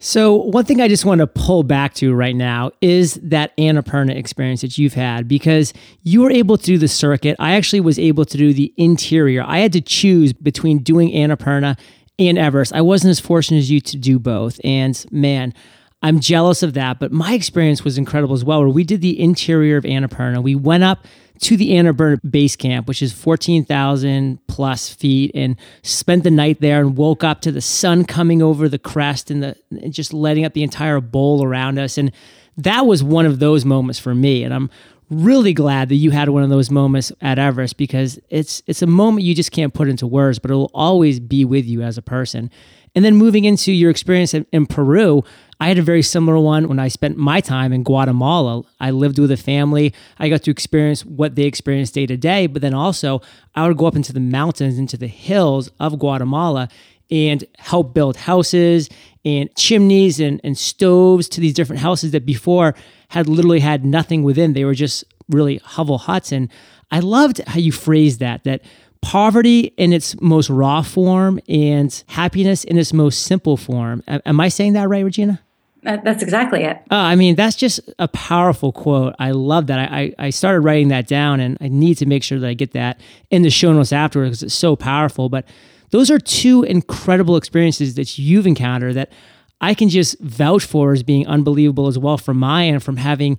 So, 0.00 0.36
one 0.36 0.64
thing 0.64 0.80
I 0.80 0.86
just 0.86 1.04
want 1.04 1.20
to 1.20 1.26
pull 1.26 1.64
back 1.64 1.94
to 1.94 2.14
right 2.14 2.36
now 2.36 2.70
is 2.80 3.14
that 3.14 3.56
Annapurna 3.56 4.14
experience 4.14 4.60
that 4.60 4.78
you've 4.78 4.94
had 4.94 5.26
because 5.26 5.72
you 6.04 6.20
were 6.20 6.30
able 6.30 6.56
to 6.56 6.64
do 6.64 6.78
the 6.78 6.86
circuit. 6.86 7.34
I 7.40 7.56
actually 7.56 7.80
was 7.80 7.98
able 7.98 8.24
to 8.24 8.38
do 8.38 8.52
the 8.52 8.72
interior. 8.76 9.42
I 9.44 9.58
had 9.58 9.72
to 9.72 9.80
choose 9.80 10.32
between 10.32 10.84
doing 10.84 11.10
Annapurna 11.10 11.76
and 12.16 12.38
Everest. 12.38 12.72
I 12.74 12.80
wasn't 12.80 13.10
as 13.10 13.18
fortunate 13.18 13.58
as 13.58 13.72
you 13.72 13.80
to 13.80 13.96
do 13.96 14.20
both. 14.20 14.60
And 14.62 15.04
man, 15.10 15.52
I'm 16.00 16.20
jealous 16.20 16.62
of 16.62 16.74
that. 16.74 17.00
But 17.00 17.10
my 17.10 17.32
experience 17.32 17.82
was 17.82 17.98
incredible 17.98 18.34
as 18.34 18.44
well, 18.44 18.60
where 18.60 18.68
we 18.68 18.84
did 18.84 19.00
the 19.00 19.20
interior 19.20 19.76
of 19.76 19.84
Annapurna. 19.84 20.40
We 20.40 20.54
went 20.54 20.84
up 20.84 21.06
to 21.40 21.56
the 21.56 21.70
Annapurna 21.70 22.18
base 22.28 22.56
camp, 22.56 22.88
which 22.88 23.02
is 23.02 23.12
14,000 23.12 24.38
plus 24.46 24.88
feet, 24.88 25.30
and 25.34 25.56
spent 25.82 26.24
the 26.24 26.30
night 26.30 26.60
there 26.60 26.80
and 26.80 26.96
woke 26.96 27.24
up 27.24 27.40
to 27.42 27.52
the 27.52 27.60
sun 27.60 28.04
coming 28.04 28.42
over 28.42 28.68
the 28.68 28.78
crest 28.78 29.30
and, 29.30 29.42
the, 29.42 29.56
and 29.70 29.92
just 29.92 30.12
letting 30.12 30.44
up 30.44 30.52
the 30.52 30.62
entire 30.62 31.00
bowl 31.00 31.44
around 31.44 31.78
us. 31.78 31.98
And 31.98 32.12
that 32.56 32.86
was 32.86 33.02
one 33.02 33.26
of 33.26 33.38
those 33.38 33.64
moments 33.64 33.98
for 33.98 34.14
me. 34.14 34.42
And 34.42 34.52
I'm 34.52 34.70
really 35.10 35.54
glad 35.54 35.88
that 35.88 35.96
you 35.96 36.10
had 36.10 36.28
one 36.28 36.42
of 36.42 36.50
those 36.50 36.70
moments 36.70 37.12
at 37.20 37.38
Everest 37.38 37.76
because 37.76 38.18
it's 38.28 38.62
it's 38.66 38.82
a 38.82 38.86
moment 38.86 39.24
you 39.24 39.34
just 39.34 39.52
can't 39.52 39.72
put 39.72 39.88
into 39.88 40.06
words, 40.06 40.38
but 40.38 40.50
it 40.50 40.54
will 40.54 40.70
always 40.74 41.18
be 41.20 41.44
with 41.44 41.64
you 41.64 41.82
as 41.82 41.96
a 41.96 42.02
person. 42.02 42.50
And 42.94 43.04
then 43.04 43.16
moving 43.16 43.44
into 43.44 43.72
your 43.72 43.90
experience 43.90 44.34
in, 44.34 44.46
in, 44.52 44.66
Peru, 44.66 45.22
I 45.60 45.68
had 45.68 45.78
a 45.78 45.82
very 45.82 46.02
similar 46.02 46.38
one 46.38 46.68
when 46.68 46.78
I 46.78 46.88
spent 46.88 47.16
my 47.16 47.40
time 47.40 47.72
in 47.72 47.82
Guatemala. 47.82 48.62
I 48.80 48.90
lived 48.90 49.18
with 49.18 49.30
a 49.30 49.36
family. 49.36 49.94
I 50.18 50.28
got 50.28 50.42
to 50.44 50.50
experience 50.50 51.04
what 51.04 51.34
they 51.34 51.44
experienced 51.44 51.94
day 51.94 52.06
to 52.06 52.16
day, 52.16 52.46
but 52.46 52.62
then 52.62 52.74
also 52.74 53.22
I 53.54 53.66
would 53.66 53.76
go 53.76 53.86
up 53.86 53.96
into 53.96 54.12
the 54.12 54.20
mountains, 54.20 54.78
into 54.78 54.96
the 54.96 55.06
hills 55.06 55.70
of 55.80 55.98
Guatemala 55.98 56.68
and 57.10 57.44
help 57.58 57.94
build 57.94 58.16
houses 58.16 58.88
and 59.24 59.54
chimneys 59.56 60.20
and, 60.20 60.40
and 60.44 60.56
stoves 60.56 61.28
to 61.30 61.40
these 61.40 61.54
different 61.54 61.80
houses 61.80 62.12
that 62.12 62.26
before 62.26 62.74
had 63.08 63.28
literally 63.28 63.60
had 63.60 63.84
nothing 63.84 64.22
within. 64.22 64.52
They 64.52 64.64
were 64.64 64.74
just 64.74 65.04
really 65.28 65.58
hovel 65.58 65.98
huts. 65.98 66.32
And 66.32 66.50
I 66.90 67.00
loved 67.00 67.40
how 67.46 67.58
you 67.58 67.72
phrased 67.72 68.20
that, 68.20 68.44
that 68.44 68.62
poverty 69.00 69.72
in 69.76 69.92
its 69.92 70.20
most 70.20 70.50
raw 70.50 70.82
form 70.82 71.40
and 71.48 72.02
happiness 72.08 72.64
in 72.64 72.78
its 72.78 72.92
most 72.92 73.22
simple 73.22 73.56
form. 73.56 74.02
Am 74.06 74.40
I 74.40 74.48
saying 74.48 74.72
that 74.74 74.88
right, 74.88 75.04
Regina? 75.04 75.40
That's 75.82 76.22
exactly 76.22 76.64
it. 76.64 76.76
Uh, 76.90 76.96
I 76.96 77.14
mean, 77.14 77.34
that's 77.34 77.56
just 77.56 77.80
a 77.98 78.08
powerful 78.08 78.72
quote. 78.72 79.14
I 79.18 79.30
love 79.30 79.68
that. 79.68 79.92
I, 79.92 80.12
I 80.18 80.30
started 80.30 80.60
writing 80.60 80.88
that 80.88 81.06
down 81.06 81.40
and 81.40 81.56
I 81.60 81.68
need 81.68 81.96
to 81.98 82.06
make 82.06 82.22
sure 82.22 82.38
that 82.38 82.46
I 82.48 82.54
get 82.54 82.72
that 82.72 83.00
in 83.30 83.42
the 83.42 83.50
show 83.50 83.72
notes 83.72 83.92
afterwards 83.92 84.30
because 84.30 84.42
it's 84.42 84.54
so 84.54 84.76
powerful. 84.76 85.28
But 85.28 85.46
those 85.90 86.10
are 86.10 86.18
two 86.18 86.64
incredible 86.64 87.36
experiences 87.36 87.94
that 87.94 88.18
you've 88.18 88.46
encountered 88.46 88.94
that 88.94 89.12
I 89.60 89.74
can 89.74 89.88
just 89.88 90.18
vouch 90.20 90.64
for 90.64 90.92
as 90.92 91.02
being 91.02 91.26
unbelievable 91.26 91.86
as 91.86 91.98
well 91.98 92.18
from 92.18 92.38
my 92.38 92.66
end, 92.66 92.82
from 92.82 92.96
having 92.96 93.38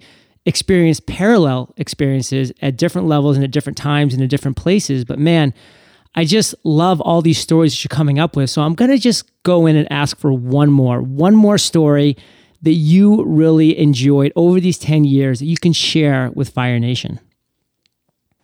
experienced 0.50 1.06
parallel 1.06 1.72
experiences 1.78 2.52
at 2.62 2.76
different 2.76 3.08
levels 3.08 3.38
and 3.38 3.44
at 3.44 3.52
different 3.52 3.78
times 3.78 4.16
and 4.16 4.24
at 4.24 4.30
different 4.30 4.58
places. 4.58 5.06
But 5.06 5.20
man, 5.20 5.54
I 6.16 6.26
just 6.26 6.56
love 6.64 7.00
all 7.02 7.22
these 7.22 7.38
stories 7.38 7.72
that 7.74 7.84
you're 7.84 7.96
coming 7.96 8.18
up 8.18 8.36
with. 8.36 8.50
So 8.50 8.64
I'm 8.64 8.74
going 8.74 8.90
to 8.90 8.98
just 8.98 9.30
go 9.44 9.68
in 9.68 9.76
and 9.76 9.90
ask 9.92 10.18
for 10.18 10.34
one 10.34 10.72
more, 10.72 11.04
one 11.04 11.36
more 11.36 11.60
story 11.60 12.18
that 12.64 12.74
you 12.74 13.24
really 13.24 13.78
enjoyed 13.78 14.34
over 14.36 14.60
these 14.60 14.80
10 14.80 15.04
years 15.06 15.38
that 15.38 15.46
you 15.46 15.56
can 15.56 15.72
share 15.72 16.32
with 16.34 16.50
Fire 16.50 16.80
Nation. 16.80 17.20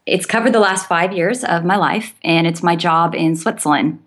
It's 0.06 0.28
covered 0.28 0.54
the 0.54 0.60
last 0.60 0.88
five 0.88 1.12
years 1.12 1.44
of 1.44 1.66
my 1.66 1.76
life, 1.76 2.14
and 2.24 2.46
it's 2.46 2.62
my 2.62 2.76
job 2.76 3.16
in 3.16 3.36
Switzerland. 3.36 4.00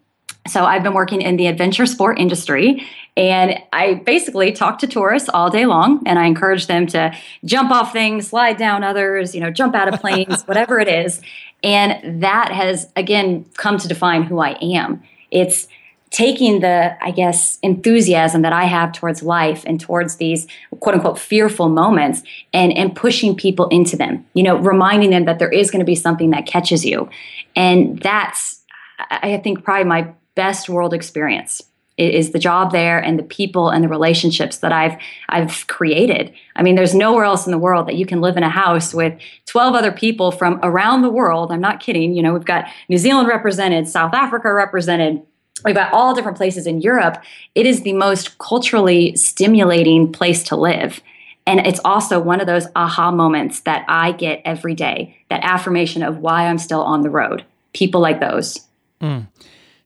So 0.47 0.65
I've 0.65 0.85
been 0.85 0.95
working 0.95 1.21
in 1.21 1.37
the 1.37 1.49
adventure 1.49 1.85
sport 1.87 2.19
industry 2.21 2.87
and 3.19 3.59
I 3.73 3.95
basically 3.95 4.53
talk 4.53 4.79
to 4.79 4.87
tourists 4.87 5.29
all 5.29 5.51
day 5.51 5.67
long 5.67 6.05
and 6.07 6.21
I 6.21 6.27
encourage 6.27 6.69
them 6.69 6.87
to 6.89 7.13
jump 7.45 7.73
off 7.73 7.93
things, 7.93 8.29
slide 8.29 8.57
down 8.57 8.85
others, 8.85 9.35
you 9.35 9.41
know, 9.41 9.51
jump 9.51 9.75
out 9.75 9.93
of 9.93 10.01
planes, 10.01 10.43
whatever 10.47 10.79
it 10.79 10.87
is. 10.87 11.21
And 11.65 12.23
that 12.23 12.53
has 12.53 12.93
again 12.95 13.45
come 13.57 13.77
to 13.79 13.89
define 13.89 14.23
who 14.23 14.39
I 14.39 14.57
am. 14.63 15.03
It's 15.33 15.67
taking 16.11 16.61
the, 16.61 16.97
I 17.05 17.11
guess, 17.11 17.59
enthusiasm 17.61 18.43
that 18.43 18.53
I 18.53 18.67
have 18.67 18.93
towards 18.93 19.21
life 19.21 19.65
and 19.67 19.81
towards 19.81 20.17
these 20.17 20.47
quote 20.79 20.95
unquote 20.95 21.19
fearful 21.19 21.69
moments 21.69 22.23
and, 22.53 22.73
and 22.73 22.95
pushing 22.95 23.35
people 23.35 23.67
into 23.71 23.97
them, 23.97 24.25
you 24.35 24.45
know, 24.45 24.57
reminding 24.59 25.11
them 25.11 25.25
that 25.25 25.41
there 25.41 25.51
is 25.51 25.73
going 25.73 25.81
to 25.81 25.85
be 25.85 25.97
something 25.97 26.31
that 26.31 26.47
catches 26.47 26.85
you. 26.85 27.11
And 27.57 27.99
that's, 27.99 28.63
I 29.11 29.39
think, 29.39 29.65
probably 29.65 29.85
my 29.85 30.09
best 30.37 30.69
world 30.69 30.95
experience 30.95 31.63
is 31.99 32.31
the 32.31 32.39
job 32.39 32.73
there 32.73 32.99
and 32.99 33.19
the 33.19 33.25
people 33.25 33.69
and 33.71 33.83
the 33.83 33.89
relationships 33.89 34.59
that 34.59 34.73
I've 34.73 34.97
I've 35.29 35.67
created. 35.67 36.33
I 36.57 36.63
mean, 36.63 36.77
there's 36.77 36.95
nowhere 36.95 37.25
else 37.25 37.47
in 37.47 37.51
the 37.51 37.59
world 37.59 37.89
that 37.89 37.97
you 37.97 38.07
can 38.07 38.21
live 38.21 38.37
in 38.37 38.43
a 38.43 38.49
house 38.49 38.95
with 38.95 39.19
12 39.47 39.75
other 39.75 39.93
people 39.93 40.31
from 40.31 40.61
around 40.63 41.03
the 41.03 41.11
world. 41.11 41.53
I'm 41.53 41.61
not 41.61 41.81
kidding. 41.81 42.15
You 42.15 42.23
know, 42.23 42.33
we've 42.33 42.45
got 42.45 42.67
New 42.89 42.99
Zealand 42.99 43.29
represented, 43.29 43.89
South 43.89 44.15
Africa 44.15 44.53
represented, 44.53 45.23
we've 45.65 45.75
got 45.75 45.93
all 45.93 46.15
different 46.15 46.37
places 46.37 46.67
in 46.67 46.81
Europe. 46.81 47.23
It 47.55 47.67
is 47.67 47.83
the 47.83 47.93
most 47.93 48.39
culturally 48.39 49.17
stimulating 49.17 50.13
place 50.13 50.43
to 50.45 50.57
live. 50.57 51.01
And 51.47 51.67
it's 51.67 51.81
also 51.85 52.21
one 52.21 52.41
of 52.41 52.47
those 52.47 52.67
aha 52.77 53.11
moments 53.11 53.61
that 53.61 53.85
I 53.89 54.13
get 54.13 54.43
every 54.45 54.75
day, 54.75 55.17
that 55.31 55.41
affirmation 55.43 56.03
of 56.03 56.19
why 56.19 56.47
I'm 56.47 56.59
still 56.59 56.83
on 56.83 57.01
the 57.01 57.11
road. 57.11 57.45
People 57.73 58.03
like 58.03 58.21
those. 58.21 58.61
Mm. 59.01 59.29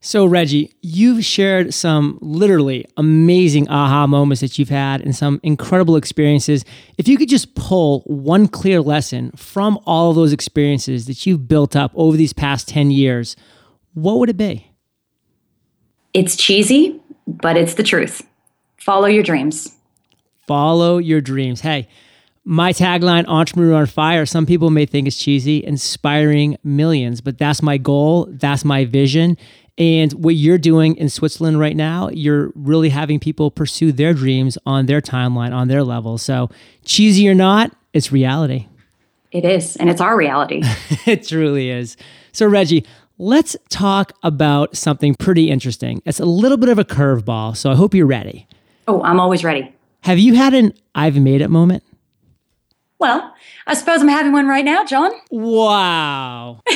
So, 0.05 0.27
Reggie, 0.27 0.75
you've 0.83 1.25
shared 1.25 1.73
some 1.73 2.19
literally 2.21 2.85
amazing 2.97 3.69
aha 3.69 4.09
moments 4.09 4.41
that 4.41 4.59
you've 4.59 4.69
had 4.69 5.01
and 5.01 5.15
some 5.15 5.39
incredible 5.45 5.95
experiences. 5.95 6.65
If 6.99 7.07
you 7.07 7.17
could 7.17 7.29
just 7.29 7.55
pull 7.55 8.01
one 8.01 8.49
clear 8.49 8.81
lesson 8.81 9.31
from 9.37 9.79
all 9.87 10.11
of 10.11 10.17
those 10.17 10.33
experiences 10.33 11.07
that 11.07 11.25
you've 11.25 11.47
built 11.47 11.77
up 11.77 11.93
over 11.95 12.17
these 12.17 12.33
past 12.33 12.67
10 12.67 12.91
years, 12.91 13.37
what 13.95 14.19
would 14.19 14.29
it 14.29 14.37
be? 14.37 14.67
It's 16.13 16.35
cheesy, 16.35 17.01
but 17.29 17.57
it's 17.57 17.75
the 17.75 17.85
truth. 17.85 18.27
Follow 18.79 19.07
your 19.07 19.23
dreams. 19.23 19.73
Follow 20.49 20.99
your 20.99 21.21
dreams. 21.21 21.61
Hey, 21.61 21.87
my 22.45 22.73
tagline, 22.73 23.25
Entrepreneur 23.29 23.75
on 23.75 23.87
Fire, 23.87 24.27
some 24.27 24.47
people 24.47 24.69
may 24.71 24.85
think 24.85 25.07
it's 25.07 25.17
cheesy, 25.17 25.65
inspiring 25.65 26.57
millions, 26.65 27.21
but 27.21 27.39
that's 27.39 27.63
my 27.63 27.79
goal. 27.79 28.27
That's 28.29 28.65
my 28.65 28.85
vision. 28.85 29.37
And 29.79 30.13
what 30.13 30.35
you're 30.35 30.59
doing 30.59 30.97
in 30.97 31.09
Switzerland 31.09 31.59
right 31.59 31.75
now, 31.75 32.11
you're 32.11 32.53
really 32.55 32.91
having 32.91 33.19
people 33.19 33.51
pursue 33.51 33.91
their 33.91 34.13
dreams 34.13 34.59
on 34.67 34.87
their 34.87 35.01
timeline, 35.01 35.55
on 35.55 35.69
their 35.69 35.83
level. 35.83 36.19
So, 36.19 36.51
cheesy 36.85 37.29
or 37.29 37.35
not, 37.35 37.75
it's 37.93 38.13
reality. 38.13 38.69
It 39.31 39.47
is. 39.47 39.77
And 39.77 39.89
it's 39.89 40.01
our 40.01 40.17
reality. 40.17 40.61
it 41.07 41.27
truly 41.27 41.71
is. 41.71 41.97
So, 42.33 42.47
Reggie, 42.47 42.85
let's 43.17 43.57
talk 43.71 44.13
about 44.23 44.77
something 44.77 45.15
pretty 45.15 45.51
interesting. 45.51 46.03
It's 46.05 46.21
a 46.21 46.27
little 46.27 46.59
bit 46.59 46.69
of 46.69 46.79
a 46.79 46.85
curveball. 46.85 47.57
So, 47.57 47.71
I 47.71 47.75
hope 47.75 47.95
you're 47.95 48.07
ready. 48.07 48.47
Oh, 48.87 49.03
I'm 49.03 49.19
always 49.19 49.43
ready. 49.43 49.75
Have 50.03 50.19
you 50.19 50.35
had 50.35 50.53
an 50.53 50.75
I've 50.95 51.17
made 51.17 51.41
it 51.41 51.49
moment? 51.49 51.83
Well, 53.03 53.35
I 53.67 53.75
suppose 53.75 54.01
I'm 54.01 54.07
having 54.07 54.31
one 54.31 54.47
right 54.47 54.65
now, 54.65 54.85
John. 54.85 55.11
Wow. 55.33 56.61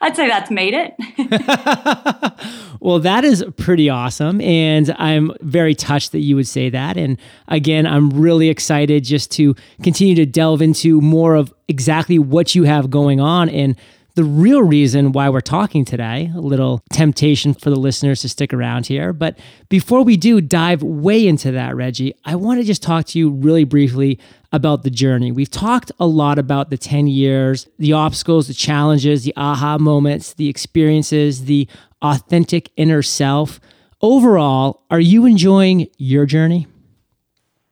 I'd 0.00 0.14
say 0.14 0.28
that's 0.28 0.50
made 0.50 0.72
it. 0.72 0.94
well, 2.80 3.00
that 3.00 3.24
is 3.24 3.44
pretty 3.56 3.88
awesome. 3.90 4.40
And 4.40 4.94
I'm 4.98 5.32
very 5.40 5.74
touched 5.74 6.12
that 6.12 6.20
you 6.20 6.36
would 6.36 6.46
say 6.46 6.70
that. 6.70 6.96
And 6.96 7.18
again, 7.48 7.86
I'm 7.86 8.10
really 8.10 8.50
excited 8.50 9.04
just 9.04 9.32
to 9.32 9.56
continue 9.82 10.14
to 10.14 10.26
delve 10.26 10.62
into 10.62 11.00
more 11.00 11.34
of 11.34 11.52
exactly 11.66 12.18
what 12.18 12.54
you 12.54 12.64
have 12.64 12.88
going 12.90 13.20
on 13.20 13.48
and 13.48 13.76
the 14.18 14.24
real 14.24 14.64
reason 14.64 15.12
why 15.12 15.28
we're 15.28 15.40
talking 15.40 15.84
today. 15.84 16.28
A 16.34 16.40
little 16.40 16.82
temptation 16.92 17.54
for 17.54 17.70
the 17.70 17.76
listeners 17.76 18.22
to 18.22 18.28
stick 18.28 18.52
around 18.52 18.86
here. 18.86 19.12
But 19.12 19.38
before 19.68 20.02
we 20.02 20.16
do 20.16 20.40
dive 20.40 20.82
way 20.82 21.28
into 21.28 21.52
that, 21.52 21.76
Reggie, 21.76 22.12
I 22.24 22.34
want 22.34 22.58
to 22.58 22.64
just 22.64 22.82
talk 22.82 23.04
to 23.06 23.18
you 23.20 23.30
really 23.30 23.62
briefly 23.62 24.18
about 24.52 24.82
the 24.82 24.90
journey. 24.90 25.30
We've 25.30 25.48
talked 25.48 25.92
a 26.00 26.06
lot 26.08 26.36
about 26.36 26.68
the 26.70 26.76
10 26.76 27.06
years, 27.06 27.68
the 27.78 27.92
obstacles, 27.92 28.48
the 28.48 28.54
challenges, 28.54 29.22
the 29.22 29.34
aha 29.36 29.78
moments, 29.78 30.34
the 30.34 30.48
experiences, 30.48 31.44
the 31.44 31.68
authentic 32.02 32.72
inner 32.76 33.02
self. 33.02 33.60
Overall, 34.02 34.82
are 34.90 34.98
you 34.98 35.26
enjoying 35.26 35.86
your 35.96 36.26
journey? 36.26 36.66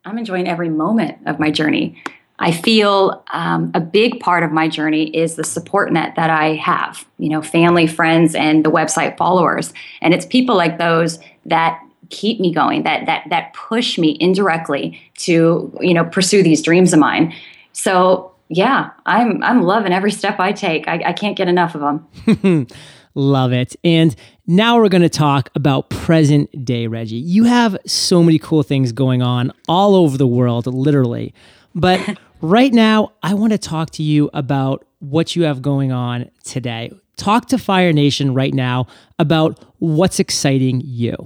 I'm 0.05 0.17
enjoying 0.17 0.47
every 0.47 0.69
moment 0.69 1.19
of 1.27 1.41
my 1.41 1.51
journey. 1.51 2.01
I 2.39 2.53
feel 2.53 3.25
um, 3.33 3.71
a 3.75 3.81
big 3.81 4.21
part 4.21 4.43
of 4.43 4.53
my 4.53 4.69
journey 4.69 5.09
is 5.17 5.37
the 5.37 5.45
support 5.45 5.93
net 5.93 6.15
that 6.17 6.31
I 6.31 6.55
have, 6.57 7.07
you 7.19 7.31
know, 7.31 7.41
family, 7.41 7.87
friends, 7.87 8.35
and 8.35 8.65
the 8.65 8.71
website 8.71 9.17
followers. 9.17 9.73
And 10.03 10.13
it's 10.13 10.27
people 10.27 10.55
like 10.55 10.79
those 10.79 11.19
that 11.47 11.81
keep 12.11 12.39
me 12.39 12.53
going, 12.53 12.83
that 12.83 13.07
that 13.07 13.25
that 13.31 13.55
push 13.55 13.99
me 13.99 14.17
indirectly 14.21 15.01
to, 15.19 15.77
you 15.81 15.95
know, 15.95 16.05
pursue 16.05 16.43
these 16.43 16.63
dreams 16.63 16.93
of 16.93 16.99
mine. 16.99 17.35
So 17.73 18.33
yeah, 18.49 18.91
I'm 19.07 19.43
I'm 19.43 19.63
loving 19.63 19.93
every 19.93 20.13
step 20.13 20.39
I 20.39 20.53
take. 20.53 20.87
I, 20.89 21.03
I 21.07 21.13
can't 21.13 21.37
get 21.37 21.49
enough 21.49 21.75
of 21.75 21.81
them. 21.81 22.67
Love 23.15 23.51
it. 23.53 23.75
And 23.83 24.15
now 24.47 24.77
we're 24.77 24.91
going 24.91 25.03
to 25.03 25.09
talk 25.09 25.49
about 25.55 25.89
present 25.89 26.67
day, 26.67 26.87
Reggie. 26.87 27.17
You 27.17 27.45
have 27.45 27.79
so 27.87 28.23
many 28.23 28.39
cool 28.39 28.63
things 28.63 28.93
going 28.93 29.23
on 29.23 29.53
all 29.69 29.95
over 29.95 30.19
the 30.19 30.27
world, 30.27 30.67
literally. 30.67 31.33
But 31.75 32.19
Right 32.43 32.73
now, 32.73 33.13
I 33.23 33.33
want 33.33 33.53
to 33.53 33.59
talk 33.59 33.91
to 33.93 34.03
you 34.03 34.29
about 34.35 34.87
what 34.99 35.35
you 35.35 35.45
have 35.45 35.63
going 35.63 35.91
on 35.91 36.31
today. 36.45 36.93
Talk 37.17 37.47
to 37.47 37.59
Fire 37.59 37.95
Nation 37.95 38.35
right 38.35 38.53
now 38.53 38.87
about 39.19 39.65
what's 39.79 40.21
exciting 40.21 40.83
you. 40.85 41.17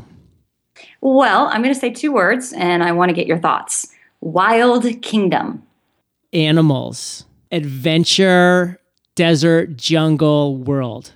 Well, 1.00 1.46
I'm 1.46 1.62
going 1.62 1.74
to 1.74 1.80
say 1.80 1.90
two 1.90 2.12
words 2.12 2.52
and 2.52 2.84
I 2.84 2.92
want 2.92 3.08
to 3.08 3.12
get 3.12 3.26
your 3.26 3.38
thoughts 3.38 3.88
Wild 4.20 4.84
Kingdom. 5.02 5.64
Animals, 6.32 7.24
adventure, 7.50 8.80
desert, 9.16 9.76
jungle, 9.76 10.58
world. 10.58 11.12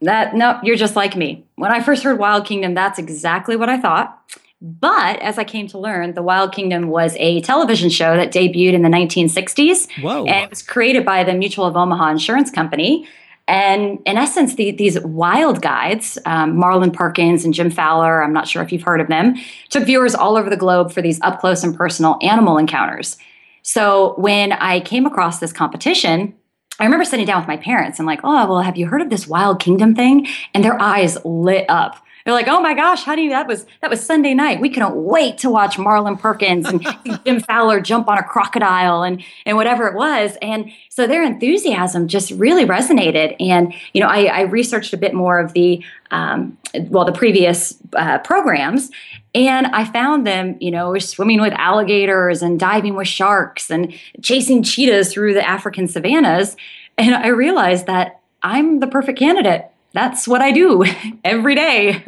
That, 0.00 0.34
no, 0.34 0.58
you're 0.64 0.76
just 0.76 0.96
like 0.96 1.16
me. 1.16 1.44
When 1.54 1.70
I 1.70 1.80
first 1.80 2.02
heard 2.02 2.18
Wild 2.18 2.44
Kingdom, 2.44 2.74
that's 2.74 2.98
exactly 2.98 3.54
what 3.54 3.68
I 3.68 3.78
thought. 3.78 4.18
But 4.60 5.20
as 5.20 5.38
I 5.38 5.44
came 5.44 5.68
to 5.68 5.78
learn, 5.78 6.14
The 6.14 6.22
Wild 6.22 6.52
Kingdom 6.52 6.88
was 6.88 7.14
a 7.18 7.40
television 7.42 7.90
show 7.90 8.16
that 8.16 8.32
debuted 8.32 8.72
in 8.72 8.82
the 8.82 8.88
1960s. 8.88 9.88
Whoa. 10.02 10.24
And 10.26 10.44
it 10.44 10.50
was 10.50 10.62
created 10.62 11.04
by 11.04 11.22
the 11.22 11.34
Mutual 11.34 11.64
of 11.64 11.76
Omaha 11.76 12.10
Insurance 12.10 12.50
Company. 12.50 13.06
And 13.46 14.00
in 14.04 14.18
essence, 14.18 14.56
the, 14.56 14.72
these 14.72 15.00
wild 15.00 15.62
guides, 15.62 16.18
um, 16.26 16.56
Marlin 16.56 16.90
Perkins 16.90 17.44
and 17.44 17.54
Jim 17.54 17.70
Fowler, 17.70 18.22
I'm 18.22 18.32
not 18.32 18.46
sure 18.46 18.62
if 18.62 18.72
you've 18.72 18.82
heard 18.82 19.00
of 19.00 19.08
them, 19.08 19.36
took 19.70 19.84
viewers 19.84 20.14
all 20.14 20.36
over 20.36 20.50
the 20.50 20.56
globe 20.56 20.92
for 20.92 21.00
these 21.00 21.20
up 21.22 21.40
close 21.40 21.64
and 21.64 21.74
personal 21.74 22.18
animal 22.20 22.58
encounters. 22.58 23.16
So 23.62 24.14
when 24.18 24.52
I 24.52 24.80
came 24.80 25.06
across 25.06 25.38
this 25.38 25.52
competition, 25.52 26.34
I 26.80 26.84
remember 26.84 27.04
sitting 27.04 27.26
down 27.26 27.40
with 27.40 27.48
my 27.48 27.56
parents 27.56 27.98
and 27.98 28.06
like, 28.06 28.20
oh, 28.22 28.46
well, 28.48 28.60
have 28.60 28.76
you 28.76 28.86
heard 28.86 29.02
of 29.02 29.10
this 29.10 29.26
Wild 29.26 29.60
Kingdom 29.60 29.94
thing? 29.94 30.26
And 30.52 30.62
their 30.62 30.80
eyes 30.80 31.16
lit 31.24 31.64
up. 31.68 31.96
They're 32.28 32.34
like, 32.34 32.48
oh 32.48 32.60
my 32.60 32.74
gosh, 32.74 33.04
how 33.04 33.16
do 33.16 33.22
you? 33.22 33.30
That 33.30 33.48
was 33.48 33.64
that 33.80 33.88
was 33.88 34.04
Sunday 34.04 34.34
night. 34.34 34.60
We 34.60 34.68
couldn't 34.68 34.94
wait 34.94 35.38
to 35.38 35.48
watch 35.48 35.78
Marlin 35.78 36.18
Perkins 36.18 36.68
and 36.68 36.86
Jim 37.24 37.40
Fowler 37.40 37.80
jump 37.80 38.06
on 38.06 38.18
a 38.18 38.22
crocodile 38.22 39.02
and 39.02 39.24
and 39.46 39.56
whatever 39.56 39.86
it 39.86 39.94
was. 39.94 40.36
And 40.42 40.70
so 40.90 41.06
their 41.06 41.22
enthusiasm 41.22 42.06
just 42.06 42.30
really 42.32 42.66
resonated. 42.66 43.34
And 43.40 43.72
you 43.94 44.02
know, 44.02 44.08
I, 44.08 44.24
I 44.24 44.40
researched 44.42 44.92
a 44.92 44.98
bit 44.98 45.14
more 45.14 45.40
of 45.40 45.54
the 45.54 45.82
um, 46.10 46.58
well, 46.90 47.06
the 47.06 47.12
previous 47.12 47.78
uh, 47.94 48.18
programs, 48.18 48.90
and 49.34 49.68
I 49.68 49.86
found 49.86 50.26
them, 50.26 50.58
you 50.60 50.70
know, 50.70 50.98
swimming 50.98 51.40
with 51.40 51.54
alligators 51.54 52.42
and 52.42 52.60
diving 52.60 52.94
with 52.94 53.08
sharks 53.08 53.70
and 53.70 53.94
chasing 54.20 54.62
cheetahs 54.62 55.14
through 55.14 55.32
the 55.32 55.48
African 55.48 55.88
savannas. 55.88 56.58
And 56.98 57.14
I 57.14 57.28
realized 57.28 57.86
that 57.86 58.20
I'm 58.42 58.80
the 58.80 58.86
perfect 58.86 59.18
candidate 59.18 59.70
that's 59.92 60.28
what 60.28 60.42
I 60.42 60.52
do 60.52 60.84
every 61.24 61.54
day. 61.54 62.04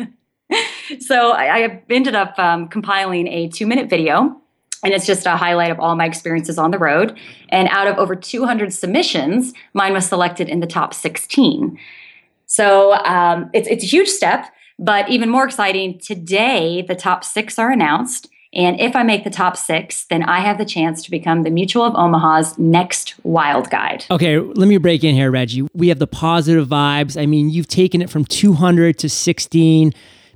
so 1.00 1.32
I, 1.32 1.64
I, 1.64 1.82
ended 1.90 2.14
up 2.14 2.38
um, 2.38 2.68
compiling 2.68 3.26
a 3.28 3.48
two 3.48 3.66
minute 3.66 3.88
video. 3.88 4.36
And 4.82 4.94
it's 4.94 5.06
just 5.06 5.26
a 5.26 5.36
highlight 5.36 5.70
of 5.70 5.78
all 5.78 5.94
my 5.94 6.06
experiences 6.06 6.56
on 6.56 6.70
the 6.70 6.78
road. 6.78 7.18
And 7.50 7.68
out 7.68 7.86
of 7.86 7.98
over 7.98 8.16
200 8.16 8.72
submissions, 8.72 9.52
mine 9.74 9.92
was 9.92 10.06
selected 10.06 10.48
in 10.48 10.60
the 10.60 10.66
top 10.66 10.94
16. 10.94 11.78
So 12.46 12.94
um, 13.04 13.50
it's, 13.52 13.68
it's 13.68 13.84
a 13.84 13.86
huge 13.86 14.08
step. 14.08 14.46
But 14.78 15.10
even 15.10 15.28
more 15.28 15.44
exciting, 15.44 15.98
today 15.98 16.80
the 16.80 16.94
top 16.94 17.24
six 17.24 17.58
are 17.58 17.70
announced. 17.70 18.29
And 18.52 18.80
if 18.80 18.96
I 18.96 19.04
make 19.04 19.22
the 19.22 19.30
top 19.30 19.56
six, 19.56 20.04
then 20.04 20.24
I 20.24 20.40
have 20.40 20.58
the 20.58 20.64
chance 20.64 21.04
to 21.04 21.10
become 21.10 21.44
the 21.44 21.50
Mutual 21.50 21.84
of 21.84 21.94
Omaha's 21.94 22.58
next 22.58 23.14
wild 23.22 23.70
guide. 23.70 24.04
Okay, 24.10 24.38
let 24.38 24.66
me 24.66 24.76
break 24.78 25.04
in 25.04 25.14
here, 25.14 25.30
Reggie. 25.30 25.68
We 25.72 25.88
have 25.88 26.00
the 26.00 26.08
positive 26.08 26.66
vibes. 26.66 27.20
I 27.20 27.26
mean, 27.26 27.50
you've 27.50 27.68
taken 27.68 28.02
it 28.02 28.10
from 28.10 28.24
200 28.24 28.98
to 28.98 29.08
16. 29.08 29.92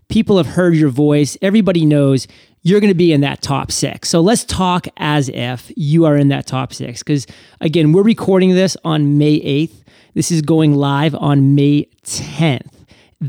People 0.08 0.36
have 0.36 0.46
heard 0.46 0.76
your 0.76 0.90
voice. 0.90 1.36
Everybody 1.42 1.84
knows 1.84 2.28
you're 2.62 2.80
going 2.80 2.92
to 2.92 2.94
be 2.94 3.12
in 3.12 3.20
that 3.22 3.42
top 3.42 3.72
six. 3.72 4.08
So 4.08 4.20
let's 4.20 4.44
talk 4.44 4.86
as 4.96 5.28
if 5.28 5.72
you 5.76 6.04
are 6.04 6.16
in 6.16 6.28
that 6.28 6.46
top 6.46 6.72
six. 6.72 7.02
Because 7.02 7.26
again, 7.60 7.92
we're 7.92 8.02
recording 8.02 8.54
this 8.54 8.76
on 8.84 9.18
May 9.18 9.40
8th. 9.40 9.82
This 10.14 10.30
is 10.30 10.40
going 10.40 10.74
live 10.74 11.16
on 11.16 11.56
May 11.56 11.88
10th 12.04 12.73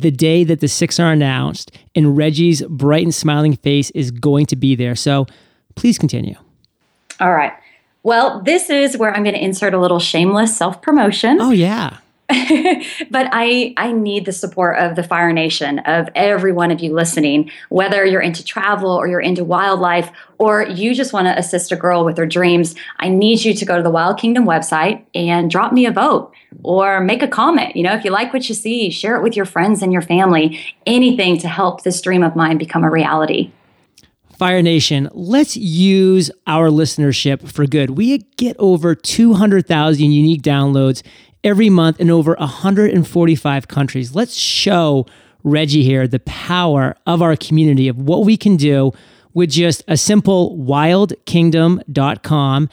the 0.02 0.12
day 0.12 0.44
that 0.44 0.60
the 0.60 0.68
six 0.68 1.00
are 1.00 1.12
announced, 1.12 1.72
and 1.96 2.18
Reggie's 2.18 2.62
bright 2.64 3.04
and 3.04 3.14
smiling 3.14 3.56
face 3.56 3.90
is 3.92 4.12
going 4.12 4.46
to 4.48 4.56
be 4.56 4.76
there. 4.76 4.96
So 4.96 5.26
please 5.76 5.98
continue. 5.98 6.36
All 7.20 7.34
right. 7.34 7.54
Well, 8.04 8.42
this 8.44 8.70
is 8.70 8.98
where 8.98 9.16
I'm 9.16 9.24
going 9.24 9.36
to 9.36 9.44
insert 9.44 9.74
a 9.74 9.80
little 9.80 10.00
shameless 10.00 10.56
self 10.56 10.82
promotion. 10.82 11.40
Oh, 11.42 11.52
yeah. 11.52 11.98
but 13.12 13.30
I 13.32 13.76
I 13.78 13.92
need 13.92 14.26
the 14.26 14.32
support 14.32 14.80
of 14.80 14.96
the 14.96 15.04
Fire 15.04 15.32
Nation, 15.32 15.78
of 15.80 16.10
every 16.16 16.52
one 16.52 16.72
of 16.72 16.80
you 16.80 16.92
listening, 16.92 17.52
whether 17.70 18.04
you're 18.04 18.22
into 18.22 18.44
travel 18.44 18.90
or 18.90 19.08
you're 19.08 19.20
into 19.20 19.44
wildlife 19.44 20.10
or 20.40 20.64
you 20.64 20.96
just 20.96 21.14
want 21.14 21.28
to 21.28 21.38
assist 21.38 21.72
a 21.72 21.76
girl 21.76 22.04
with 22.04 22.18
her 22.18 22.26
dreams. 22.26 22.74
I 22.98 23.10
need 23.10 23.46
you 23.46 23.54
to 23.54 23.66
go 23.66 23.78
to 23.78 23.84
the 23.84 23.92
Wild 23.92 24.18
Kingdom 24.18 24.46
website 24.46 25.06
and 25.14 25.52
drop 25.52 25.72
me 25.72 25.86
a 25.86 25.92
vote 25.92 26.34
or 26.64 27.00
make 27.00 27.22
a 27.22 27.28
comment. 27.28 27.76
You 27.76 27.84
know, 27.84 27.94
if 27.94 28.04
you 28.04 28.10
like 28.10 28.34
what 28.34 28.50
you 28.50 28.56
see, 28.56 28.90
share 28.90 29.16
it 29.16 29.22
with 29.22 29.36
your 29.36 29.46
friends 29.46 29.84
and 29.84 29.94
your 29.94 30.02
family. 30.02 30.60
Anything 30.88 31.38
to 31.40 31.48
help 31.48 31.84
this 31.84 32.02
dream 32.02 32.24
of 32.24 32.36
mine 32.36 32.58
become 32.58 32.84
a 32.84 32.90
reality. 32.90 33.52
Fire 34.36 34.62
Nation, 34.62 35.10
let's 35.14 35.56
use 35.56 36.30
our 36.46 36.70
listenership 36.70 37.50
for 37.50 37.66
good. 37.66 37.92
We 37.92 38.18
get 38.36 38.58
over 38.60 38.94
200,000 38.94 40.12
unique 40.12 40.42
downloads 40.42 41.04
every 41.46 41.70
month 41.70 42.02
in 42.02 42.10
over 42.10 42.36
145 42.40 43.68
countries. 43.70 44.16
Let's 44.16 44.36
show 44.36 45.06
Reggie 45.44 45.84
here 45.84 46.08
the 46.08 46.20
power 46.22 46.96
of 47.06 47.22
our 47.22 47.36
community, 47.38 47.88
of 47.88 47.98
what 47.98 48.26
we 48.26 48.36
can 48.36 48.58
do 48.58 48.92
with 49.34 49.52
just 49.52 49.84
a 49.88 49.96
simple 49.96 50.58
wildkingdom.com. 50.58 52.70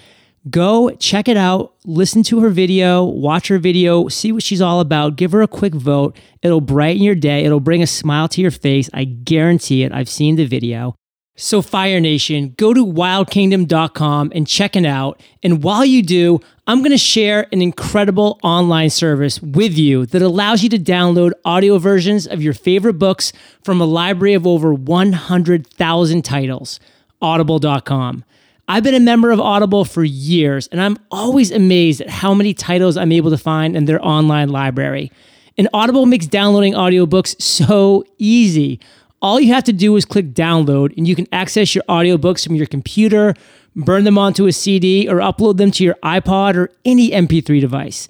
Go 0.51 0.91
check 0.97 1.29
it 1.29 1.37
out, 1.37 1.75
listen 1.85 2.25
to 2.25 2.41
her 2.41 2.49
video, 2.49 3.05
watch 3.05 3.47
her 3.47 3.59
video, 3.59 4.09
see 4.09 4.33
what 4.33 4.43
she's 4.43 4.61
all 4.61 4.81
about, 4.81 5.15
give 5.15 5.31
her 5.31 5.43
a 5.43 5.47
quick 5.47 5.75
vote. 5.75 6.19
It'll 6.41 6.61
brighten 6.61 7.03
your 7.03 7.15
day, 7.15 7.45
it'll 7.45 7.61
bring 7.61 7.83
a 7.83 7.87
smile 7.87 8.27
to 8.29 8.41
your 8.41 8.51
face. 8.51 8.91
I 8.93 9.05
guarantee 9.05 9.85
it. 9.85 9.93
I've 9.93 10.09
seen 10.09 10.35
the 10.35 10.47
video. 10.47 10.97
So, 11.35 11.63
Fire 11.63 11.99
Nation, 11.99 12.55
go 12.59 12.75
to 12.75 12.85
wildkingdom.com 12.85 14.33
and 14.35 14.47
check 14.47 14.77
it 14.77 14.85
out. 14.85 15.21
And 15.43 15.63
while 15.63 15.85
you 15.85 16.03
do, 16.03 16.41
I'm 16.67 16.81
going 16.81 16.91
to 16.91 16.99
share 16.99 17.47
an 17.53 17.63
incredible 17.63 18.39
online 18.43 18.91
service 18.91 19.41
with 19.41 19.77
you 19.79 20.05
that 20.07 20.21
allows 20.21 20.63
you 20.63 20.69
to 20.69 20.79
download 20.79 21.33
audio 21.45 21.79
versions 21.79 22.27
of 22.27 22.43
your 22.43 22.53
favorite 22.53 22.99
books 22.99 23.33
from 23.65 23.81
a 23.81 23.87
library 23.87 24.35
of 24.35 24.47
over 24.47 24.75
100,000 24.75 26.23
titles. 26.23 26.79
Audible.com. 27.23 28.25
I've 28.69 28.85
been 28.85 28.95
a 28.95 29.01
member 29.01 29.31
of 29.31 29.41
Audible 29.41 29.85
for 29.85 30.05
years, 30.05 30.69
and 30.69 30.81
I'm 30.81 30.99
always 31.11 31.51
amazed 31.51 32.03
at 32.03 32.11
how 32.11 32.35
many 32.35 32.55
titles 32.55 32.97
I'm 32.97 33.13
able 33.13 33.31
to 33.31 33.39
find 33.39 33.75
in 33.77 33.87
their 33.87 34.05
online 34.05 34.51
library. 34.51 35.11
And 35.59 35.69
Audible 35.75 36.07
makes 36.07 36.27
downloading 36.27 36.75
audiobooks 36.75 37.41
so 37.41 38.05
easy. 38.19 38.81
All 39.23 39.41
you 39.41 39.55
have 39.55 39.65
to 39.65 39.73
do 39.73 39.97
is 39.97 40.05
click 40.05 40.35
download, 40.35 40.95
and 40.99 41.07
you 41.07 41.15
can 41.15 41.29
access 41.33 41.75
your 41.75 41.85
audiobooks 41.89 42.45
from 42.45 42.57
your 42.57 42.67
computer, 42.67 43.35
burn 43.77 44.03
them 44.03 44.19
onto 44.19 44.47
a 44.47 44.53
CD, 44.53 45.09
or 45.09 45.19
upload 45.19 45.59
them 45.59 45.71
to 45.71 45.85
your 45.85 45.95
iPod 46.03 46.57
or 46.57 46.71
any 46.85 47.11
MP3 47.11 47.61
device. 47.61 48.09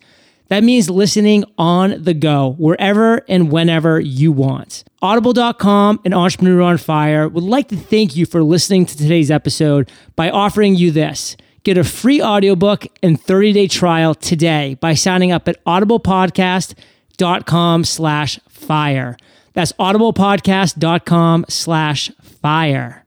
That 0.49 0.65
means 0.65 0.89
listening 0.91 1.45
on 1.59 2.03
the 2.03 2.15
go, 2.15 2.57
wherever 2.59 3.23
and 3.29 3.53
whenever 3.53 4.01
you 4.01 4.33
want. 4.33 4.85
Audible.com 5.03 6.01
and 6.05 6.15
Entrepreneur 6.15 6.63
on 6.63 6.79
Fire 6.79 7.29
would 7.29 7.45
like 7.45 7.69
to 7.69 7.77
thank 7.77 8.17
you 8.17 8.27
for 8.27 8.43
listening 8.43 8.87
to 8.87 8.97
today's 8.97 9.31
episode 9.31 9.91
by 10.17 10.31
offering 10.31 10.75
you 10.77 10.91
this. 10.91 11.37
Get 11.65 11.79
a 11.79 11.85
free 11.85 12.21
audiobook 12.23 12.87
and 13.03 13.23
30-day 13.23 13.69
trial 13.69 14.15
today 14.15 14.77
by 14.81 14.95
signing 14.95 15.31
up 15.31 15.47
at 15.49 15.63
audiblepodcast.com 15.65 17.85
slash 17.85 18.41
fire. 18.49 19.19
That's 19.55 19.73
audiblepodcast.com 19.73 21.47
slash 21.49 22.11
fire. 22.41 23.05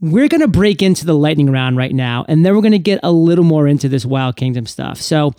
We're 0.00 0.28
going 0.28 0.42
to 0.42 0.48
break 0.48 0.82
into 0.82 1.06
the 1.06 1.14
lightning 1.14 1.50
round 1.50 1.76
right 1.76 1.94
now, 1.94 2.26
and 2.28 2.44
then 2.44 2.54
we're 2.54 2.60
going 2.60 2.72
to 2.72 2.78
get 2.78 3.00
a 3.02 3.10
little 3.10 3.44
more 3.44 3.66
into 3.66 3.88
this 3.88 4.04
Wild 4.04 4.36
Kingdom 4.36 4.66
stuff. 4.66 5.00
So, 5.00 5.32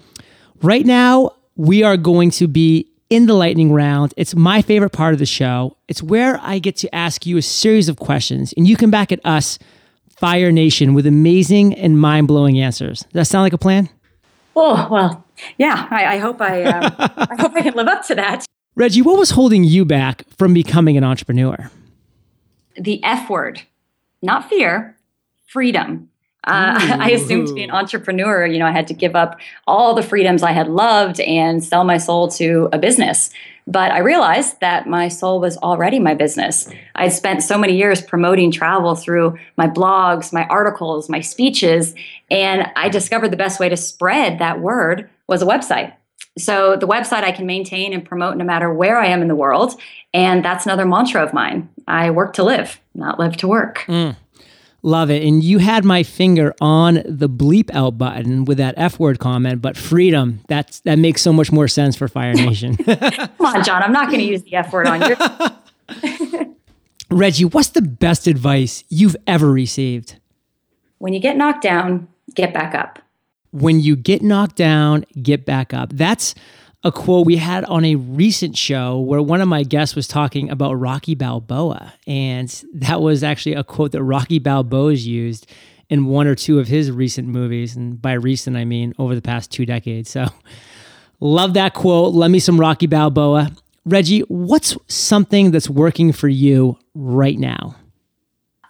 right 0.63 0.85
now, 0.85 1.31
we 1.55 1.83
are 1.83 1.97
going 1.97 2.31
to 2.31 2.47
be 2.47 2.89
in 3.09 3.27
the 3.27 3.35
lightning 3.35 3.71
round. 3.71 4.13
It's 4.17 4.33
my 4.33 4.63
favorite 4.63 4.89
part 4.89 5.13
of 5.13 5.19
the 5.19 5.25
show. 5.27 5.77
It's 5.87 6.01
where 6.01 6.39
I 6.41 6.57
get 6.57 6.77
to 6.77 6.95
ask 6.95 7.27
you 7.27 7.37
a 7.37 7.41
series 7.43 7.89
of 7.89 7.97
questions, 7.97 8.53
and 8.57 8.67
you 8.67 8.75
come 8.75 8.89
back 8.89 9.11
at 9.11 9.23
us, 9.23 9.59
Fire 10.09 10.51
Nation, 10.51 10.95
with 10.95 11.05
amazing 11.05 11.75
and 11.75 11.99
mind 11.99 12.27
blowing 12.27 12.59
answers. 12.59 13.01
Does 13.01 13.11
that 13.13 13.25
sound 13.25 13.43
like 13.43 13.53
a 13.53 13.59
plan? 13.59 13.89
Oh, 14.55 14.87
well, 14.89 15.25
yeah, 15.57 15.87
I, 15.91 16.15
I 16.15 16.17
hope 16.17 16.41
I, 16.41 16.63
um, 16.63 16.95
I 16.97 17.35
hope 17.37 17.53
I 17.53 17.61
can 17.61 17.73
live 17.75 17.87
up 17.87 18.03
to 18.07 18.15
that. 18.15 18.45
Reggie, 18.75 19.01
what 19.01 19.17
was 19.17 19.31
holding 19.31 19.63
you 19.63 19.85
back 19.85 20.23
from 20.37 20.53
becoming 20.53 20.97
an 20.97 21.03
entrepreneur? 21.03 21.71
The 22.77 23.01
F 23.05 23.29
word, 23.29 23.61
not 24.21 24.49
fear, 24.49 24.97
freedom. 25.47 26.09
Uh, 26.43 26.75
I 26.99 27.11
assumed 27.11 27.47
to 27.47 27.53
be 27.53 27.63
an 27.63 27.71
entrepreneur, 27.71 28.45
you 28.45 28.59
know, 28.59 28.65
I 28.65 28.71
had 28.71 28.87
to 28.87 28.93
give 28.93 29.15
up 29.15 29.39
all 29.65 29.95
the 29.95 30.03
freedoms 30.03 30.43
I 30.43 30.51
had 30.51 30.67
loved 30.67 31.21
and 31.21 31.63
sell 31.63 31.85
my 31.85 31.97
soul 31.97 32.27
to 32.31 32.67
a 32.73 32.77
business. 32.77 33.29
But 33.65 33.91
I 33.91 33.99
realized 33.99 34.59
that 34.59 34.87
my 34.87 35.07
soul 35.07 35.39
was 35.39 35.57
already 35.57 35.97
my 35.97 36.13
business. 36.13 36.69
I 36.95 37.03
had 37.03 37.13
spent 37.13 37.43
so 37.43 37.57
many 37.57 37.77
years 37.77 38.01
promoting 38.01 38.51
travel 38.51 38.93
through 38.93 39.37
my 39.57 39.67
blogs, 39.67 40.33
my 40.33 40.45
articles, 40.47 41.09
my 41.09 41.21
speeches, 41.21 41.95
and 42.29 42.69
I 42.75 42.89
discovered 42.89 43.31
the 43.31 43.37
best 43.37 43.59
way 43.59 43.69
to 43.69 43.77
spread 43.77 44.37
that 44.39 44.59
word 44.59 45.09
was 45.27 45.41
a 45.41 45.45
website. 45.45 45.93
So 46.37 46.75
the 46.75 46.87
website 46.87 47.23
I 47.23 47.31
can 47.31 47.45
maintain 47.45 47.93
and 47.93 48.03
promote 48.03 48.35
no 48.35 48.43
matter 48.43 48.73
where 48.73 48.97
I 48.97 49.07
am 49.07 49.21
in 49.21 49.27
the 49.27 49.35
world. 49.35 49.79
And 50.13 50.43
that's 50.43 50.65
another 50.65 50.85
mantra 50.85 51.23
of 51.23 51.33
mine. 51.33 51.69
I 51.87 52.09
work 52.11 52.33
to 52.33 52.43
live, 52.43 52.79
not 52.93 53.19
live 53.19 53.37
to 53.37 53.47
work. 53.47 53.85
Mm, 53.87 54.17
love 54.81 55.09
it. 55.09 55.23
And 55.23 55.43
you 55.43 55.59
had 55.59 55.85
my 55.85 56.03
finger 56.03 56.53
on 56.59 57.01
the 57.05 57.29
bleep 57.29 57.69
out 57.73 57.97
button 57.97 58.43
with 58.43 58.57
that 58.57 58.73
F 58.77 58.99
word 58.99 59.19
comment, 59.19 59.61
but 59.61 59.77
freedom, 59.77 60.41
that's 60.47 60.81
that 60.81 60.99
makes 60.99 61.21
so 61.21 61.31
much 61.31 61.51
more 61.51 61.67
sense 61.67 61.95
for 61.95 62.07
Fire 62.07 62.33
Nation. 62.33 62.75
Come 62.85 63.45
on, 63.45 63.63
John. 63.63 63.81
I'm 63.81 63.93
not 63.93 64.07
going 64.07 64.19
to 64.19 64.25
use 64.25 64.43
the 64.43 64.55
F 64.55 64.73
word 64.73 64.87
on 64.87 65.01
you. 65.01 66.55
Reggie, 67.09 67.45
what's 67.45 67.69
the 67.69 67.81
best 67.81 68.27
advice 68.27 68.83
you've 68.89 69.15
ever 69.25 69.51
received? 69.51 70.19
When 70.97 71.13
you 71.13 71.19
get 71.19 71.37
knocked 71.37 71.61
down, 71.61 72.07
get 72.33 72.53
back 72.53 72.73
up. 72.73 72.99
When 73.55 73.79
you 73.79 73.95
get 73.95 74.21
knocked 74.21 74.57
down, 74.57 75.05
get 75.21 75.45
back 75.45 75.73
up. 75.73 75.89
That's 75.93 76.35
a 76.83 76.91
quote 76.91 77.25
we 77.25 77.37
had 77.37 77.63
on 77.65 77.83
a 77.83 77.95
recent 77.95 78.55
show 78.55 78.99
where 78.99 79.21
one 79.21 79.41
of 79.41 79.47
my 79.47 79.63
guests 79.63 79.95
was 79.95 80.07
talking 80.07 80.49
about 80.51 80.73
Rocky 80.73 81.15
Balboa. 81.15 81.93
And 82.05 82.49
that 82.73 83.01
was 83.01 83.23
actually 83.23 83.55
a 83.55 83.63
quote 83.63 83.93
that 83.93 84.03
Rocky 84.03 84.39
Balboa's 84.39 85.07
used 85.07 85.47
in 85.89 86.05
one 86.05 86.27
or 86.27 86.35
two 86.35 86.59
of 86.59 86.67
his 86.67 86.91
recent 86.91 87.27
movies. 87.27 87.75
And 87.75 87.99
by 87.99 88.13
recent, 88.13 88.55
I 88.57 88.65
mean 88.65 88.93
over 88.99 89.15
the 89.15 89.21
past 89.21 89.51
two 89.51 89.65
decades. 89.65 90.09
So 90.09 90.27
love 91.19 91.53
that 91.55 91.73
quote. 91.73 92.13
Let 92.13 92.29
me 92.29 92.39
some 92.39 92.59
Rocky 92.59 92.87
Balboa. 92.87 93.51
Reggie, 93.85 94.21
what's 94.21 94.77
something 94.87 95.51
that's 95.51 95.69
working 95.69 96.11
for 96.11 96.27
you 96.27 96.77
right 96.93 97.37
now? 97.37 97.75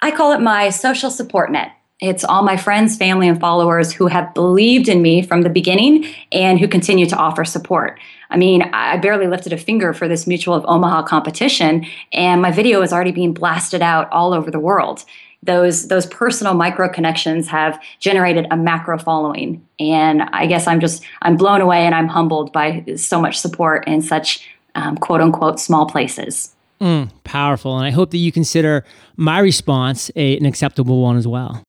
I 0.02 0.12
call 0.12 0.32
it 0.34 0.42
my 0.42 0.70
social 0.70 1.10
support 1.10 1.52
net. 1.52 1.72
It's 2.02 2.26
all 2.26 2.44
my 2.44 2.58
friends, 2.58 2.98
family, 2.98 3.26
and 3.30 3.40
followers 3.40 3.94
who 3.94 4.08
have 4.08 4.34
believed 4.34 4.90
in 4.90 5.02
me 5.02 5.22
from 5.22 5.44
the 5.44 5.50
beginning 5.50 6.06
and 6.34 6.60
who 6.60 6.68
continue 6.68 7.06
to 7.06 7.16
offer 7.16 7.46
support. 7.46 7.98
I 8.30 8.36
mean, 8.36 8.64
I 8.74 8.98
barely 8.98 9.28
lifted 9.28 9.54
a 9.54 9.58
finger 9.58 9.94
for 9.94 10.10
this 10.10 10.28
Mutual 10.28 10.56
of 10.56 10.66
Omaha 10.68 11.04
competition, 11.04 11.86
and 12.12 12.42
my 12.42 12.52
video 12.52 12.82
is 12.82 12.92
already 12.92 13.14
being 13.14 13.34
blasted 13.34 13.82
out 13.82 14.12
all 14.12 14.34
over 14.34 14.52
the 14.52 14.60
world. 14.60 15.06
Those 15.42 15.88
those 15.88 16.06
personal 16.08 16.54
micro 16.54 16.90
connections 16.90 17.48
have 17.48 17.82
generated 18.00 18.48
a 18.52 18.58
macro 18.58 18.98
following, 18.98 19.66
and 19.80 20.24
I 20.34 20.48
guess 20.48 20.68
I'm 20.68 20.82
just 20.82 21.02
I'm 21.22 21.38
blown 21.38 21.62
away 21.62 21.86
and 21.86 21.96
I'm 21.96 22.08
humbled 22.08 22.52
by 22.52 22.84
so 22.98 23.22
much 23.22 23.40
support 23.40 23.88
in 23.88 24.02
such 24.02 24.46
um, 24.74 24.98
quote 24.98 25.22
unquote 25.22 25.62
small 25.62 25.86
places. 25.86 26.54
Mm, 26.82 27.10
powerful, 27.24 27.78
and 27.78 27.88
I 27.88 27.92
hope 27.92 28.12
that 28.12 28.18
you 28.18 28.34
consider 28.34 28.84
my 29.16 29.40
response 29.40 30.12
a, 30.18 30.36
an 30.36 30.46
acceptable 30.46 31.02
one 31.02 31.16
as 31.16 31.26
well. 31.26 31.64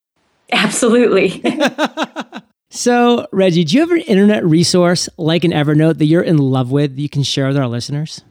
Absolutely. 0.57 1.43
so, 2.71 3.27
Reggie, 3.31 3.65
do 3.65 3.75
you 3.75 3.81
have 3.81 3.91
an 3.91 4.01
internet 4.01 4.45
resource 4.45 5.09
like 5.17 5.45
an 5.45 5.53
Evernote 5.53 5.99
that 5.99 6.07
you're 6.07 6.23
in 6.23 6.39
love 6.39 6.71
with 6.71 6.97
that 6.97 7.03
you 7.03 7.09
can 7.09 7.23
share 7.23 7.49
with 7.49 7.59
our 7.59 7.69
listeners? 7.69 8.23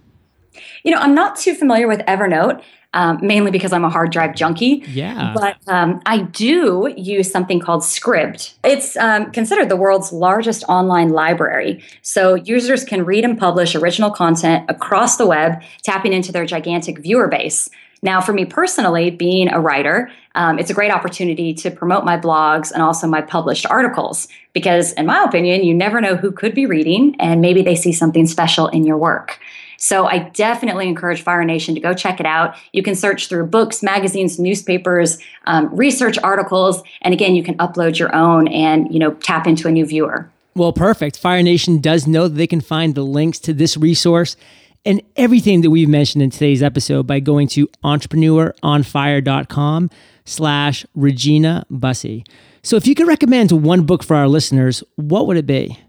You 0.83 0.91
know, 0.91 0.97
I'm 0.97 1.15
not 1.15 1.35
too 1.35 1.55
familiar 1.55 1.88
with 1.88 1.99
Evernote. 2.01 2.61
Um, 2.93 3.19
mainly 3.21 3.51
because 3.51 3.73
I'm 3.73 3.83
a 3.83 3.89
hard 3.89 4.13
drive 4.13 4.35
junkie. 4.35 4.81
Yeah. 4.88 5.33
But 5.35 5.57
um, 5.67 6.01
I 6.05 6.19
do 6.19 6.93
use 6.95 7.29
something 7.29 7.59
called 7.59 7.81
Scribd. 7.81 8.53
It's 8.63 8.95
um, 8.95 9.33
considered 9.33 9.67
the 9.67 9.75
world's 9.75 10.13
largest 10.13 10.63
online 10.69 11.09
library. 11.09 11.83
So 12.03 12.35
users 12.35 12.85
can 12.85 13.03
read 13.03 13.25
and 13.25 13.38
publish 13.38 13.75
original 13.75 14.11
content 14.11 14.63
across 14.69 15.17
the 15.17 15.27
web, 15.27 15.61
tapping 15.83 16.13
into 16.13 16.31
their 16.31 16.45
gigantic 16.45 16.99
viewer 16.99 17.27
base. 17.27 17.69
Now, 18.01 18.21
for 18.21 18.34
me 18.34 18.45
personally, 18.45 19.10
being 19.10 19.49
a 19.49 19.60
writer, 19.60 20.12
um, 20.36 20.60
it's 20.60 20.69
a 20.69 20.73
great 20.73 20.91
opportunity 20.91 21.53
to 21.55 21.71
promote 21.71 22.03
my 22.05 22.17
blogs 22.17 22.71
and 22.71 22.81
also 22.81 23.08
my 23.08 23.21
published 23.21 23.65
articles 23.65 24.27
because, 24.53 24.93
in 24.93 25.05
my 25.05 25.23
opinion, 25.23 25.63
you 25.63 25.73
never 25.73 26.01
know 26.01 26.15
who 26.15 26.31
could 26.31 26.53
be 26.53 26.65
reading 26.65 27.15
and 27.19 27.41
maybe 27.41 27.62
they 27.62 27.75
see 27.75 27.93
something 27.93 28.27
special 28.27 28.67
in 28.67 28.86
your 28.86 28.97
work. 28.97 29.39
So 29.77 30.05
I 30.08 30.19
definitely 30.34 30.88
encourage 30.88 31.21
Fire 31.21 31.43
Nation 31.43 31.75
to 31.75 31.81
go 31.81 31.93
check 31.93 32.19
it 32.19 32.25
out. 32.25 32.55
You 32.73 32.81
can 32.81 32.95
search 32.95 33.27
through 33.27 33.47
books, 33.47 33.84
magazines, 33.84 34.39
newspapers, 34.39 35.17
um, 35.45 35.73
research 35.75 36.17
articles, 36.19 36.81
and 37.01 37.13
again, 37.13 37.36
you 37.36 37.43
can 37.43 37.58
upload 37.58 37.99
your 37.99 38.13
own 38.15 38.47
and 38.47 38.91
you 38.93 38.99
know 38.99 39.13
tap 39.15 39.47
into 39.47 39.67
a 39.67 39.71
new 39.71 39.86
viewer. 39.86 40.29
Well, 40.55 40.71
perfect. 40.71 41.19
Fire 41.19 41.43
Nation 41.43 41.81
does 41.81 42.08
know 42.08 42.29
that 42.29 42.36
they 42.36 42.47
can 42.47 42.62
find 42.62 42.95
the 42.95 43.03
links 43.03 43.39
to 43.39 43.53
this 43.53 43.75
resource 43.75 44.38
and 44.86 45.02
everything 45.15 45.62
that 45.62 45.71
we've 45.71 45.89
mentioned 45.89 46.21
in 46.21 46.30
today's 46.30 46.62
episode 46.62 47.08
by 47.08 47.19
going 47.19 47.48
to 47.50 47.67
entrepreneuronfire.com 47.84 49.89
slash 50.26 50.86
Regina 50.95 51.65
Busse. 51.71 52.26
So 52.62 52.76
if 52.76 52.88
you 52.88 52.95
could 52.95 53.08
recommend 53.08 53.52
one 53.52 53.86
book 53.86 54.04
for 54.04 54.15
our 54.15 54.28
listeners, 54.28 54.84
what 54.95 55.28
would 55.28 55.38
it 55.38 55.45
be? 55.45 55.80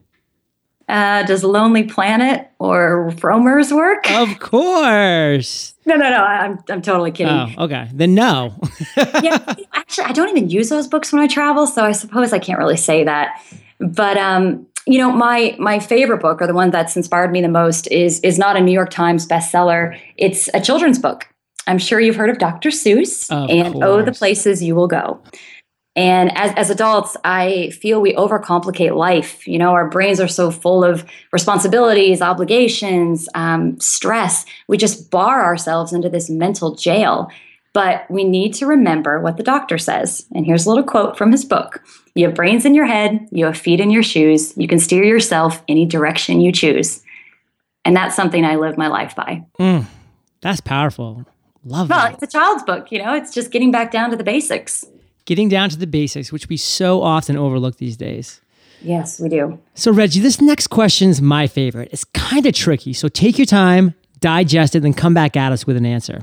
Uh, 0.89 1.25
does 1.25 1.43
Lonely 1.43 1.83
Planet 1.83 2.49
or 2.61 3.11
Frommer's 3.17 3.73
work? 3.73 4.09
Of 4.09 4.39
course. 4.39 5.75
no, 5.85 5.97
no, 5.97 6.11
no. 6.11 6.23
I'm, 6.23 6.63
I'm 6.69 6.81
totally 6.81 7.11
kidding. 7.11 7.35
Oh, 7.35 7.65
okay. 7.65 7.89
Then 7.93 8.15
no. 8.15 8.55
yeah, 8.97 9.55
actually, 9.73 10.05
I 10.05 10.13
don't 10.13 10.29
even 10.29 10.49
use 10.49 10.69
those 10.69 10.87
books 10.87 11.13
when 11.13 11.23
I 11.23 11.27
travel, 11.27 11.67
so 11.67 11.85
I 11.85 11.91
suppose 11.91 12.33
I 12.33 12.39
can't 12.39 12.59
really 12.59 12.77
say 12.77 13.03
that. 13.03 13.43
But 13.81 14.17
um, 14.17 14.69
you 14.87 14.99
know 14.99 15.11
my 15.11 15.55
my 15.59 15.79
favorite 15.79 16.21
book 16.21 16.41
or 16.41 16.47
the 16.47 16.55
one 16.55 16.71
that's 16.71 16.97
inspired 16.97 17.33
me 17.33 17.43
the 17.43 17.49
most 17.49 17.87
is 17.89 18.21
is 18.21 18.39
not 18.39 18.57
a 18.57 18.61
new 18.61 18.73
york 18.73 18.91
times 18.91 19.27
bestseller. 19.27 19.99
It's 20.17 20.49
a 20.55 20.61
children's 20.61 20.99
book. 20.99 21.27
I'm 21.67 21.79
sure 21.79 22.01
you've 22.01 22.17
heard 22.17 22.31
of 22.31 22.39
dr 22.39 22.69
seuss 22.69 23.31
of 23.31 23.51
and 23.51 23.75
course. 23.75 23.85
oh 23.85 24.03
the 24.03 24.13
places 24.13 24.63
you 24.63 24.75
will 24.75 24.89
go. 24.89 25.21
And 25.97 26.37
as, 26.37 26.53
as 26.57 26.71
adults 26.71 27.17
i 27.25 27.71
feel 27.71 28.01
we 28.01 28.15
overcomplicate 28.15 28.97
life. 28.97 29.47
You 29.49 29.59
know 29.59 29.71
our 29.71 29.91
brains 29.91 30.21
are 30.21 30.29
so 30.29 30.51
full 30.51 30.85
of 30.85 31.05
responsibilities 31.33 32.23
obligations 32.23 33.29
um, 33.35 33.79
stress. 33.81 34.45
We 34.69 34.77
just 34.77 35.11
bar 35.11 35.45
ourselves 35.45 35.93
into 35.93 36.09
this 36.09 36.31
mental 36.31 36.77
jail 36.77 37.29
but 37.77 38.11
we 38.11 38.25
need 38.25 38.55
to 38.55 38.65
remember 38.65 39.21
what 39.21 39.37
the 39.37 39.43
doctor 39.43 39.77
says. 39.77 40.25
And 40.35 40.47
here's 40.47 40.65
a 40.65 40.71
little 40.71 40.83
quote 40.83 41.19
from 41.19 41.31
his 41.31 41.45
book 41.45 41.85
You 42.15 42.25
have 42.25 42.35
brains 42.35 42.65
in 42.65 42.75
your 42.75 42.87
head, 42.87 43.29
you 43.31 43.45
have 43.45 43.59
feet 43.59 43.81
in 43.81 43.91
your 43.91 44.03
shoes, 44.03 44.57
you 44.57 44.67
can 44.67 44.79
steer 44.79 45.05
yourself 45.05 45.63
any 45.69 45.85
direction 45.85 46.41
you 46.41 46.53
choose. 46.53 47.03
And 47.85 47.95
that's 47.95 48.17
something 48.17 48.47
I 48.47 48.57
live 48.57 48.79
my 48.79 48.87
life 48.87 49.15
by. 49.15 49.45
Mm, 49.61 49.85
that's 50.41 50.63
powerful. 50.63 51.27
Love 51.65 51.91
it. 51.91 51.95
well, 51.95 52.07
that. 52.07 52.15
it's 52.15 52.23
a 52.23 52.39
child's 52.39 52.63
book, 52.63 52.91
you 52.91 52.99
know, 52.99 53.15
it's 53.15 53.35
just 53.35 53.51
getting 53.51 53.71
back 53.71 53.91
down 53.91 54.09
to 54.09 54.17
the 54.17 54.25
basics. 54.25 54.83
Getting 55.27 55.51
down 55.51 55.69
to 55.69 55.77
the 55.77 55.87
basics, 55.87 56.33
which 56.33 56.49
we 56.49 56.57
so 56.57 57.03
often 57.03 57.37
overlook 57.37 57.77
these 57.77 57.99
days. 57.99 58.41
Yes, 58.81 59.21
we 59.21 59.29
do. 59.29 59.59
So, 59.75 59.93
Reggie, 59.93 60.21
this 60.21 60.41
next 60.41 60.69
question 60.69 61.11
is 61.11 61.21
my 61.21 61.47
favorite. 61.47 61.91
It's 61.93 62.05
kind 62.05 62.47
of 62.47 62.55
tricky. 62.55 62.95
So, 62.95 63.09
take 63.09 63.37
your 63.37 63.45
time, 63.45 63.95
digest 64.21 64.75
it, 64.75 64.81
then 64.81 64.95
come 64.95 65.13
back 65.13 65.37
at 65.37 65.53
us 65.53 65.67
with 65.67 65.77
an 65.77 65.85
answer. 65.85 66.23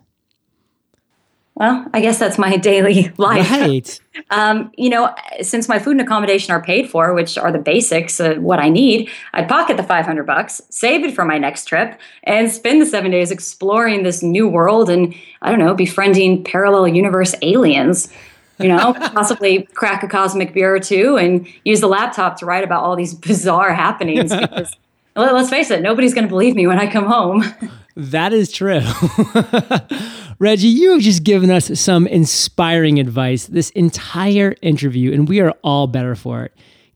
Well, 1.61 1.85
I 1.93 2.01
guess 2.01 2.17
that's 2.17 2.39
my 2.39 2.57
daily 2.71 3.11
life. 3.17 3.51
Right. 3.51 4.01
um, 4.31 4.71
you 4.77 4.89
know, 4.89 5.13
since 5.43 5.69
my 5.69 5.77
food 5.77 5.91
and 5.91 6.01
accommodation 6.01 6.51
are 6.53 6.63
paid 6.63 6.89
for, 6.89 7.13
which 7.13 7.37
are 7.37 7.51
the 7.51 7.59
basics 7.59 8.19
of 8.19 8.41
what 8.41 8.57
I 8.57 8.67
need, 8.67 9.11
I'd 9.33 9.47
pocket 9.47 9.77
the 9.77 9.83
500 9.83 10.25
bucks, 10.25 10.59
save 10.71 11.05
it 11.05 11.13
for 11.13 11.23
my 11.23 11.37
next 11.37 11.65
trip, 11.65 11.99
and 12.23 12.51
spend 12.51 12.81
the 12.81 12.87
seven 12.87 13.11
days 13.11 13.29
exploring 13.29 14.01
this 14.01 14.23
new 14.23 14.47
world 14.47 14.89
and, 14.89 15.13
I 15.43 15.51
don't 15.51 15.59
know, 15.59 15.75
befriending 15.75 16.43
parallel 16.43 16.87
universe 16.87 17.35
aliens. 17.43 18.11
You 18.57 18.69
know, 18.69 18.93
possibly 19.13 19.63
crack 19.75 20.01
a 20.01 20.07
cosmic 20.07 20.53
beer 20.53 20.75
or 20.75 20.79
two 20.79 21.17
and 21.17 21.47
use 21.63 21.79
the 21.79 21.87
laptop 21.87 22.39
to 22.39 22.47
write 22.47 22.63
about 22.63 22.83
all 22.83 22.95
these 22.95 23.13
bizarre 23.13 23.73
happenings 23.73 24.35
because 24.35 24.75
let's 25.15 25.49
face 25.49 25.69
it, 25.69 25.81
nobody's 25.83 26.15
going 26.15 26.25
to 26.25 26.29
believe 26.29 26.55
me 26.55 26.65
when 26.65 26.79
I 26.79 26.91
come 26.91 27.05
home. 27.05 27.43
That 27.95 28.33
is 28.33 28.51
true. 28.51 28.81
Reggie, 30.39 30.69
you 30.69 30.91
have 30.91 31.01
just 31.01 31.23
given 31.23 31.51
us 31.51 31.79
some 31.79 32.07
inspiring 32.07 32.99
advice 32.99 33.45
this 33.45 33.69
entire 33.71 34.55
interview, 34.61 35.13
and 35.13 35.27
we 35.27 35.39
are 35.39 35.53
all 35.63 35.87
better 35.87 36.15
for 36.15 36.45
it. 36.45 36.53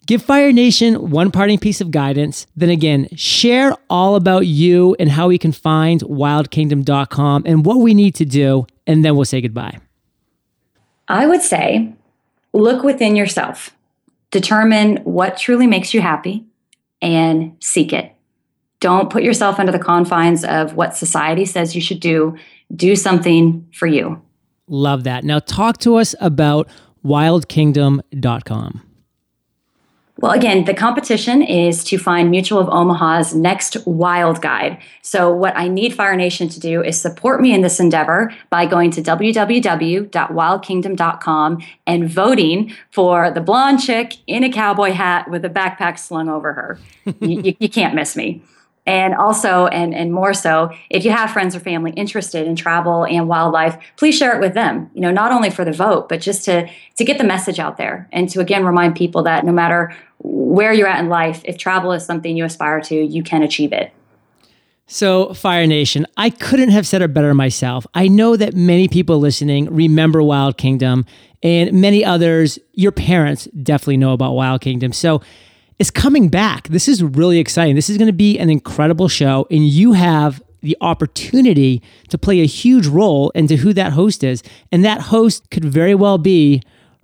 Give 0.08 0.22
Fire 0.22 0.52
Nation 0.52 1.10
one 1.10 1.32
parting 1.32 1.58
piece 1.58 1.82
of 1.82 1.92
guidance. 1.92 2.46
Then 2.56 2.70
again, 2.70 3.08
share 3.16 3.76
all 3.90 4.16
about 4.16 4.46
you 4.46 4.96
and 5.00 5.10
how 5.10 5.28
we 5.28 5.38
can 5.38 5.52
find 5.52 6.02
wildkingdom.com 6.02 7.44
and 7.46 7.66
what 7.66 7.78
we 7.78 7.94
need 7.94 8.16
to 8.16 8.26
do, 8.26 8.68
and 8.86 9.04
then 9.04 9.16
we'll 9.16 9.26
say 9.26 9.42
goodbye. 9.42 9.80
I 11.08 11.28
would 11.28 11.42
say 11.42 11.94
look 12.54 12.84
within 12.84 13.16
yourself, 13.16 13.76
determine 14.32 14.98
what 15.04 15.38
truly 15.38 15.68
makes 15.68 15.94
you 15.94 16.02
happy, 16.02 16.46
and 17.02 17.58
seek 17.60 17.92
it. 17.92 18.15
Don't 18.86 19.10
put 19.10 19.24
yourself 19.24 19.58
under 19.58 19.72
the 19.72 19.80
confines 19.80 20.46
of 20.46 20.76
what 20.76 20.96
society 20.96 21.44
says 21.44 21.74
you 21.74 21.82
should 21.82 22.00
do. 22.00 22.38
Do 22.76 22.96
something 22.96 23.68
for 23.74 23.88
you. 23.88 24.22
Love 24.68 25.06
that. 25.06 25.24
Now, 25.24 25.40
talk 25.40 25.80
to 25.80 25.96
us 25.96 26.14
about 26.22 26.70
wildkingdom.com. 27.04 28.82
Well, 30.20 30.34
again, 30.34 30.66
the 30.66 30.76
competition 30.76 31.42
is 31.42 31.84
to 31.86 31.98
find 31.98 32.30
Mutual 32.30 32.60
of 32.60 32.70
Omaha's 32.70 33.34
next 33.34 33.76
wild 33.88 34.44
guide. 34.44 34.78
So, 35.02 35.34
what 35.34 35.58
I 35.58 35.68
need 35.68 35.96
Fire 35.96 36.16
Nation 36.16 36.48
to 36.50 36.60
do 36.60 36.84
is 36.84 37.02
support 37.02 37.42
me 37.42 37.56
in 37.56 37.62
this 37.62 37.80
endeavor 37.80 38.32
by 38.52 38.68
going 38.68 38.92
to 38.92 39.02
www.wildkingdom.com 39.02 41.64
and 41.88 42.08
voting 42.08 42.72
for 42.92 43.32
the 43.32 43.42
blonde 43.42 43.82
chick 43.82 44.14
in 44.28 44.44
a 44.44 44.52
cowboy 44.52 44.92
hat 44.92 45.28
with 45.32 45.44
a 45.44 45.50
backpack 45.50 45.98
slung 45.98 46.30
over 46.30 46.54
her. 46.54 46.78
you, 47.20 47.42
you, 47.42 47.56
you 47.60 47.68
can't 47.68 47.96
miss 47.96 48.16
me. 48.16 48.44
And 48.88 49.16
also, 49.16 49.66
and, 49.68 49.96
and 49.96 50.14
more 50.14 50.34
so, 50.34 50.70
if 50.92 51.04
you 51.04 51.12
have 51.12 51.32
friends 51.32 51.56
or 51.56 51.60
family 51.60 51.92
interested 51.92 52.46
in 52.46 52.56
travel 52.56 53.04
and 53.06 53.28
wildlife, 53.28 53.78
please 53.96 54.16
share 54.16 54.36
it 54.36 54.40
with 54.40 54.54
them. 54.54 54.92
You 54.94 55.02
know, 55.02 55.12
not 55.12 55.32
only 55.32 55.50
for 55.50 55.66
the 55.66 55.72
vote, 55.72 56.08
but 56.08 56.22
just 56.22 56.46
to 56.46 56.70
to 56.98 57.04
get 57.04 57.18
the 57.18 57.24
message 57.24 57.60
out 57.60 57.78
there 57.78 58.08
and 58.12 58.30
to 58.30 58.42
again 58.42 58.64
remind 58.64 58.96
people 58.96 59.24
that 59.24 59.44
no 59.44 59.52
matter 59.52 59.96
where 60.20 60.72
you're 60.72 60.88
at 60.88 61.00
in 61.00 61.10
life, 61.10 61.42
if 61.46 61.58
travel 61.58 61.92
is 61.94 62.06
something 62.06 62.38
you 62.38 62.46
aspire 62.46 62.80
to, 62.82 62.96
you 62.96 63.24
can 63.24 63.42
achieve 63.42 63.74
it. 63.74 63.92
So, 64.88 65.34
Fire 65.34 65.66
Nation, 65.66 66.06
I 66.16 66.30
couldn't 66.30 66.70
have 66.70 66.86
said 66.86 67.02
it 67.02 67.12
better 67.12 67.34
myself. 67.34 67.88
I 67.96 68.08
know 68.08 68.36
that 68.36 68.54
many 68.54 68.88
people 68.88 69.18
listening 69.18 69.74
remember 69.74 70.22
Wild 70.22 70.58
Kingdom, 70.58 71.08
and 71.42 71.74
many 71.74 72.06
others, 72.06 72.60
your 72.74 72.92
parents 72.92 73.46
definitely 73.64 73.98
know 73.98 74.14
about 74.14 74.34
Wild 74.34 74.62
Kingdom. 74.62 74.94
So, 74.94 75.22
it's 75.80 75.92
coming 75.92 76.30
back. 76.30 76.70
This 76.70 76.88
is 76.88 77.04
really 77.04 77.40
exciting. 77.40 77.76
This 77.76 77.90
is 77.90 77.98
going 77.98 78.08
to 78.08 78.14
be 78.14 78.40
an 78.40 78.50
incredible 78.50 79.08
show, 79.08 79.48
and 79.52 79.68
you 79.68 79.94
have 79.94 80.42
the 80.62 80.76
opportunity 80.82 81.82
to 82.10 82.18
play 82.18 82.42
a 82.42 82.46
huge 82.46 82.88
role 82.88 83.30
into 83.32 83.58
who 83.58 83.74
that 83.74 83.94
host 83.94 84.24
is. 84.24 84.42
And 84.72 84.84
that 84.84 85.02
host 85.02 85.52
could 85.52 85.64
very 85.64 85.94
well 85.94 86.18
be 86.18 86.64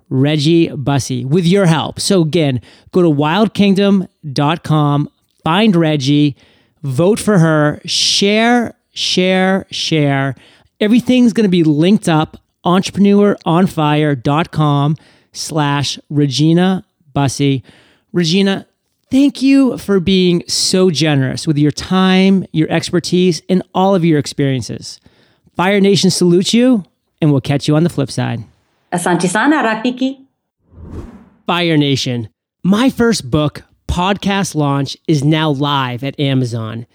Reggie 0.10 0.69
Busse 0.69 1.23
with 1.25 1.45
your 1.45 1.67
help. 1.67 1.99
So, 1.99 2.21
again, 2.21 2.60
go 2.91 3.01
to 3.01 3.07
wildkingdom.com, 3.07 5.10
find 5.43 5.75
Reggie, 5.75 6.36
vote 6.81 7.19
for 7.19 7.38
her, 7.39 7.81
share, 7.86 8.73
share, 8.93 9.67
share. 9.69 10.36
Everything's 10.79 11.34
going 11.34 11.45
to 11.45 11.49
be 11.49 11.63
linked 11.63 12.10
up 12.10 12.38
entrepreneuronfire.com 12.65 14.97
slash 15.31 15.99
Regina 16.10 16.84
Busse. 17.15 17.62
Regina, 18.13 18.67
thank 19.10 19.41
you 19.41 19.78
for 19.78 20.00
being 20.00 20.43
so 20.47 20.89
generous 20.89 21.47
with 21.47 21.58
your 21.58 21.71
time, 21.71 22.45
your 22.52 22.69
expertise, 22.69 23.41
and 23.50 23.63
all 23.74 23.95
of 23.95 24.04
your 24.04 24.19
experiences. 24.19 25.00
Fire 25.56 25.80
Nation 25.80 26.10
salutes 26.10 26.54
you, 26.54 26.84
and 27.21 27.32
we'll 27.32 27.41
catch 27.41 27.67
you 27.67 27.76
on 27.76 27.84
the 27.84 27.89
flip 27.89 28.12
side. 28.12 28.43
Asante 28.91 29.28
sana, 29.28 29.58
Rafiki. 29.58 30.26
Fire 31.45 31.78
Nation, 31.78 32.30
my 32.63 32.89
first 32.89 33.30
book, 33.30 33.63
Podcast 33.88 34.56
Launch, 34.56 34.97
is 35.08 35.24
now 35.24 35.50
live 35.50 36.04
at 36.04 36.19
Amazon. 36.19 36.86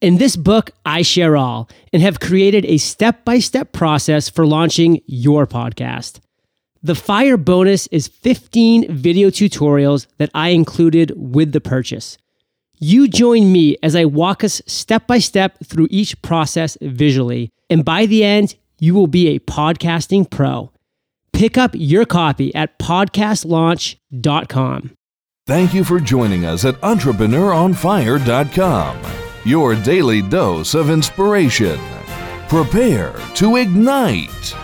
In 0.00 0.18
this 0.18 0.36
book, 0.36 0.70
I 0.84 1.02
share 1.02 1.36
all 1.36 1.68
and 1.92 2.02
have 2.02 2.20
created 2.20 2.64
a 2.66 2.78
step 2.78 3.24
by 3.24 3.38
step 3.38 3.72
process 3.72 4.28
for 4.28 4.46
launching 4.46 5.00
your 5.06 5.46
podcast. 5.46 6.20
The 6.84 6.94
Fire 6.94 7.36
bonus 7.38 7.86
is 7.86 8.08
15 8.08 8.94
video 8.94 9.30
tutorials 9.30 10.06
that 10.18 10.28
I 10.34 10.50
included 10.50 11.14
with 11.16 11.52
the 11.52 11.62
purchase. 11.62 12.18
You 12.78 13.08
join 13.08 13.50
me 13.50 13.78
as 13.82 13.96
I 13.96 14.04
walk 14.04 14.44
us 14.44 14.60
step 14.66 15.06
by 15.06 15.18
step 15.18 15.56
through 15.64 15.88
each 15.90 16.20
process 16.20 16.76
visually, 16.82 17.50
and 17.70 17.86
by 17.86 18.04
the 18.04 18.22
end, 18.22 18.56
you 18.78 18.92
will 18.92 19.06
be 19.06 19.28
a 19.28 19.38
podcasting 19.38 20.28
pro. 20.28 20.72
Pick 21.32 21.56
up 21.56 21.70
your 21.72 22.04
copy 22.04 22.54
at 22.54 22.78
podcastlaunch.com. 22.78 24.90
Thank 25.46 25.72
you 25.72 25.84
for 25.84 26.00
joining 26.00 26.44
us 26.44 26.66
at 26.66 26.74
EntrepreneuronFire.com, 26.82 29.00
your 29.46 29.74
daily 29.74 30.20
dose 30.20 30.74
of 30.74 30.90
inspiration. 30.90 31.80
Prepare 32.48 33.14
to 33.36 33.56
ignite. 33.56 34.54